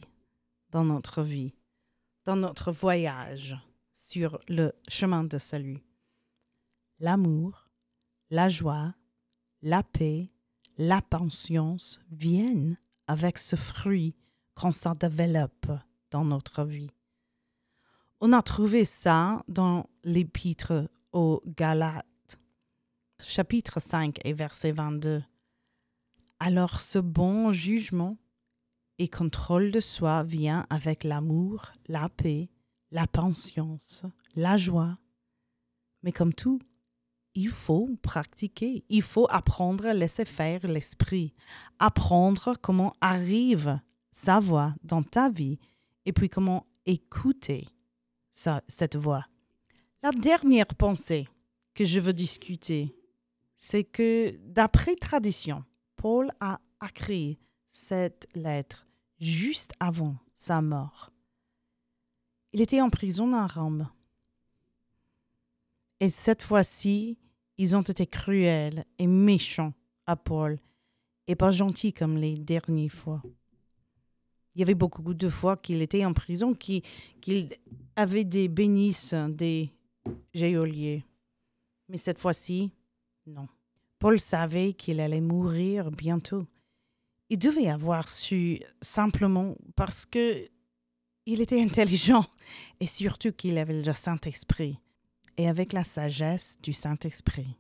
dans 0.71 0.85
notre 0.85 1.23
vie, 1.23 1.53
dans 2.23 2.37
notre 2.37 2.71
voyage 2.71 3.57
sur 3.91 4.39
le 4.47 4.71
chemin 4.87 5.25
de 5.25 5.37
salut 5.37 5.83
l'amour, 6.99 7.69
la 8.29 8.49
joie, 8.49 8.93
la 9.61 9.83
paix, 9.83 10.31
la 10.77 11.01
patience 11.01 11.99
viennent 12.11 12.77
avec 13.07 13.37
ce 13.37 13.55
fruit 13.55 14.15
quand 14.53 14.71
ça 14.71 14.93
développe 14.93 15.71
dans 16.11 16.23
notre 16.23 16.63
vie. 16.63 16.91
On 18.21 18.33
a 18.33 18.41
trouvé 18.41 18.85
ça 18.85 19.43
dans 19.47 19.89
l'épître 20.03 20.89
aux 21.13 21.41
Galates, 21.45 22.39
chapitre 23.21 23.79
5 23.79 24.17
et 24.25 24.33
verset 24.33 24.71
22. 24.71 25.23
Alors 26.39 26.79
ce 26.79 26.99
bon 26.99 27.51
jugement 27.51 28.17
et 28.97 29.07
contrôle 29.07 29.71
de 29.71 29.79
soi 29.79 30.23
vient 30.23 30.65
avec 30.69 31.03
l'amour, 31.03 31.71
la 31.87 32.09
paix, 32.09 32.49
la 32.91 33.07
patience, 33.07 34.05
la 34.35 34.57
joie. 34.57 34.97
Mais 36.03 36.11
comme 36.11 36.33
tout, 36.33 36.59
il 37.35 37.49
faut 37.49 37.89
pratiquer, 38.01 38.83
il 38.89 39.01
faut 39.01 39.27
apprendre 39.29 39.85
à 39.85 39.93
laisser 39.93 40.25
faire 40.25 40.67
l'esprit, 40.67 41.33
apprendre 41.77 42.55
comment 42.61 42.93
arrive 43.01 43.79
sa 44.11 44.39
voix 44.39 44.75
dans 44.83 45.03
ta 45.03 45.29
vie 45.29 45.59
et 46.05 46.13
puis 46.13 46.29
comment 46.29 46.65
écouter 46.85 47.67
cette 48.31 48.95
voix. 48.95 49.25
La 50.01 50.11
dernière 50.11 50.73
pensée 50.75 51.27
que 51.73 51.85
je 51.85 51.99
veux 51.99 52.13
discuter, 52.13 52.95
c'est 53.57 53.83
que 53.83 54.37
d'après 54.45 54.95
tradition, 54.95 55.63
Paul 55.95 56.31
a 56.39 56.59
écrit 56.85 57.37
cette 57.67 58.27
lettre 58.33 58.87
juste 59.19 59.73
avant 59.79 60.15
sa 60.33 60.61
mort. 60.61 61.11
Il 62.53 62.61
était 62.61 62.81
en 62.81 62.89
prison 62.89 63.33
à 63.33 63.45
Rome. 63.45 63.89
Et 65.99 66.09
cette 66.09 66.43
fois-ci, 66.43 67.17
ils 67.57 67.75
ont 67.75 67.81
été 67.81 68.07
cruels 68.07 68.85
et 68.97 69.07
méchants 69.07 69.73
à 70.05 70.15
Paul 70.15 70.59
et 71.27 71.35
pas 71.35 71.51
gentils 71.51 71.93
comme 71.93 72.17
les 72.17 72.37
dernières 72.37 72.91
fois. 72.91 73.21
Il 74.55 74.59
y 74.59 74.63
avait 74.63 74.75
beaucoup 74.75 75.13
de 75.13 75.29
fois 75.29 75.57
qu'il 75.57 75.81
était 75.81 76.05
en 76.05 76.13
prison, 76.13 76.53
qu'il 76.53 77.49
avait 77.95 78.23
des 78.23 78.47
bénisses, 78.47 79.13
des 79.13 79.71
geôliers. 80.33 81.05
Mais 81.87 81.97
cette 81.97 82.19
fois-ci, 82.19 82.71
non. 83.27 83.47
Paul 83.99 84.19
savait 84.19 84.73
qu'il 84.73 85.01
allait 85.01 85.21
mourir 85.21 85.91
bientôt. 85.91 86.47
Il 87.29 87.37
devait 87.37 87.69
avoir 87.69 88.07
su 88.07 88.59
simplement 88.81 89.55
parce 89.75 90.05
que 90.05 90.45
il 91.25 91.41
était 91.41 91.61
intelligent 91.61 92.25
et 92.79 92.85
surtout 92.85 93.33
qu'il 93.33 93.57
avait 93.57 93.83
le 93.83 93.93
Saint-Esprit 93.93 94.79
et 95.39 95.47
avec 95.47 95.71
la 95.71 95.85
sagesse 95.85 96.57
du 96.61 96.73
Saint-Esprit. 96.73 97.55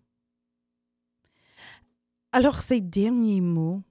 Alors 2.33 2.59
ces 2.59 2.81
derniers 2.81 3.39
mots 3.39 3.81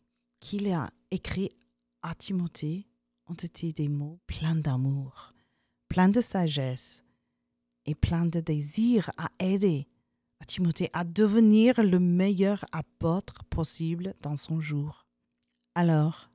qu'il 0.40 0.70
a 0.70 0.90
écrits 1.11 1.57
à 2.03 2.14
Timothée 2.14 2.87
ont 3.29 3.35
été 3.35 3.72
des 3.72 3.88
mots 3.88 4.20
pleins 4.27 4.57
d'amour, 4.57 5.33
pleins 5.88 6.11
de 6.11 6.20
sagesse 6.20 7.03
et 7.87 7.94
pleins 7.94 8.27
de 8.27 8.40
désir 8.40 9.11
à 9.16 9.31
aider 9.40 9.88
à 10.38 10.44
Timothée 10.44 10.90
à 10.92 11.05
devenir 11.05 11.83
le 11.83 11.98
meilleur 11.98 12.66
apôtre 12.72 13.42
possible 13.44 14.14
dans 14.20 14.37
son 14.37 14.61
jour. 14.61 15.07
Alors, 15.74 16.31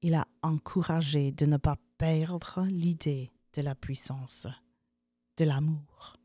il 0.00 0.14
a 0.14 0.26
encouragé 0.40 1.32
de 1.32 1.44
ne 1.44 1.58
pas 1.58 1.76
perdre 1.98 2.66
l'idée 2.66 3.30
de 3.52 3.60
la 3.60 3.74
puissance, 3.74 4.46
de 5.36 5.44
l'amour, 5.44 6.16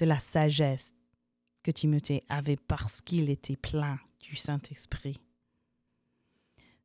de 0.00 0.06
la 0.06 0.18
sagesse 0.18 0.94
que 1.62 1.70
Timothée 1.70 2.24
avait 2.28 2.56
parce 2.56 3.02
qu'il 3.02 3.28
était 3.28 3.56
plein 3.56 4.00
du 4.18 4.34
Saint-Esprit. 4.34 5.20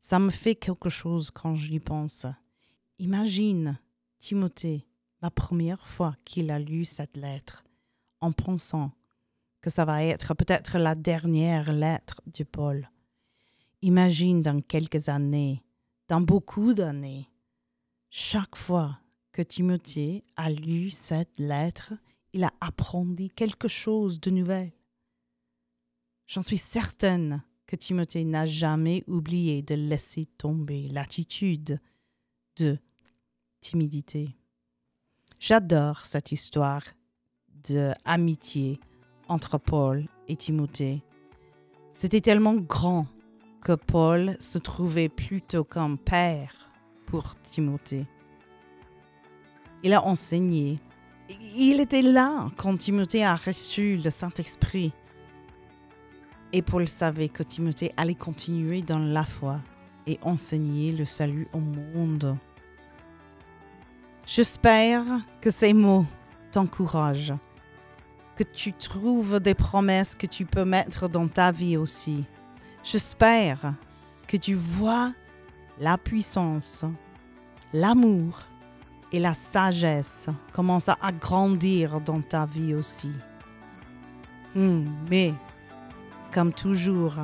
Ça 0.01 0.19
me 0.19 0.30
fait 0.30 0.56
quelque 0.56 0.89
chose 0.89 1.32
quand 1.32 1.56
j'y 1.56 1.80
pense. 1.80 2.25
Imagine 2.99 3.80
Timothée 4.19 4.86
la 5.21 5.32
première 5.32 5.88
fois 5.88 6.15
qu'il 6.25 6.51
a 6.51 6.60
lu 6.60 6.84
cette 6.84 7.15
lettre 7.15 7.63
en 8.19 8.34
pensant 8.34 8.91
que 9.62 9.69
ça 9.69 9.86
va 9.86 10.04
être 10.04 10.34
peut-être 10.34 10.78
la 10.78 10.93
dernière 10.93 11.71
lettre 11.71 12.21
de 12.28 12.43
Paul. 12.43 12.89
Imagine 13.82 14.41
dans 14.41 14.62
quelques 14.62 15.10
années, 15.10 15.63
dans 16.10 16.21
beaucoup 16.21 16.73
d'années, 16.73 17.30
chaque 18.10 18.56
fois 18.56 18.99
que 19.32 19.41
Timothée 19.41 20.23
a 20.36 20.49
lu 20.49 20.91
cette 20.91 21.39
lettre, 21.39 21.93
il 22.36 22.43
a 22.43 22.52
appris 22.60 23.30
quelque 23.34 23.69
chose 23.69 24.19
de 24.19 24.30
nouvel. 24.30 24.74
J'en 26.28 26.41
suis 26.41 26.58
certaine 26.58 27.41
que 27.65 27.78
Timothée 27.78 28.26
n'a 28.26 28.45
jamais 28.45 29.06
oublié 29.08 29.62
de 29.62 29.74
laisser 29.74 30.26
tomber 30.26 30.89
l'attitude 30.89 31.80
de 32.58 32.78
timidité. 33.62 34.36
J'adore 35.39 36.02
cette 36.02 36.34
histoire 36.34 36.84
de 37.69 37.93
amitié 38.04 38.82
entre 39.30 39.58
Paul 39.58 40.06
et 40.28 40.36
Timothée. 40.36 41.04
C'était 41.93 42.21
tellement 42.21 42.56
grand 42.56 43.08
que 43.62 43.74
Paul 43.74 44.36
se 44.41 44.58
trouvait 44.58 45.10
plutôt 45.10 45.63
comme 45.63 45.98
père 45.98 46.69
pour 47.06 47.41
Timothée. 47.43 48.06
Il 49.84 49.93
a 49.93 50.04
enseigné. 50.04 50.80
Il 51.29 51.79
était 51.79 52.01
là 52.01 52.49
quand 52.55 52.77
Timothée 52.77 53.25
a 53.25 53.35
reçu 53.35 53.97
le 53.97 54.11
Saint-Esprit. 54.11 54.91
Et 56.53 56.61
Paul 56.61 56.88
savait 56.88 57.29
que 57.29 57.43
Timothée 57.43 57.93
allait 57.97 58.15
continuer 58.15 58.81
dans 58.81 58.99
la 58.99 59.25
foi 59.25 59.59
et 60.05 60.19
enseigner 60.21 60.91
le 60.91 61.05
salut 61.05 61.47
au 61.53 61.59
monde. 61.59 62.38
J'espère 64.27 65.03
que 65.41 65.49
ces 65.49 65.73
mots 65.73 66.05
t'encouragent, 66.51 67.33
que 68.35 68.43
tu 68.43 68.73
trouves 68.73 69.39
des 69.39 69.55
promesses 69.55 70.15
que 70.15 70.27
tu 70.27 70.45
peux 70.45 70.65
mettre 70.65 71.09
dans 71.09 71.27
ta 71.27 71.51
vie 71.51 71.77
aussi. 71.77 72.23
J'espère 72.83 73.73
que 74.27 74.38
tu 74.38 74.53
vois 74.53 75.13
la 75.79 75.97
puissance, 75.97 76.85
l'amour 77.73 78.39
et 79.15 79.19
la 79.19 79.34
sagesse 79.34 80.28
commencent 80.51 80.89
à 80.89 81.12
grandir 81.13 82.01
dans 82.01 82.19
ta 82.19 82.45
vie 82.45 82.73
aussi. 82.73 83.12
Hmm, 84.54 84.84
mais, 85.10 85.34
comme 86.34 86.51
toujours, 86.51 87.15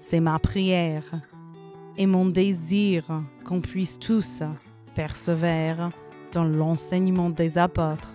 c'est 0.00 0.18
ma 0.18 0.40
prière 0.40 1.04
et 1.96 2.06
mon 2.06 2.26
désir 2.26 3.04
qu'on 3.44 3.60
puisse 3.60 3.96
tous 3.96 4.42
persévérer 4.96 5.90
dans 6.32 6.44
l'enseignement 6.44 7.30
des 7.30 7.58
apôtres, 7.58 8.12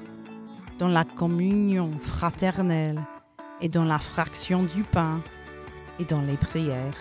dans 0.78 0.90
la 0.90 1.06
communion 1.06 1.90
fraternelle 2.02 3.00
et 3.62 3.70
dans 3.70 3.86
la 3.86 3.98
fraction 3.98 4.64
du 4.64 4.84
pain 4.84 5.22
et 6.02 6.04
dans 6.04 6.22
les 6.22 6.36
prières. 6.36 6.98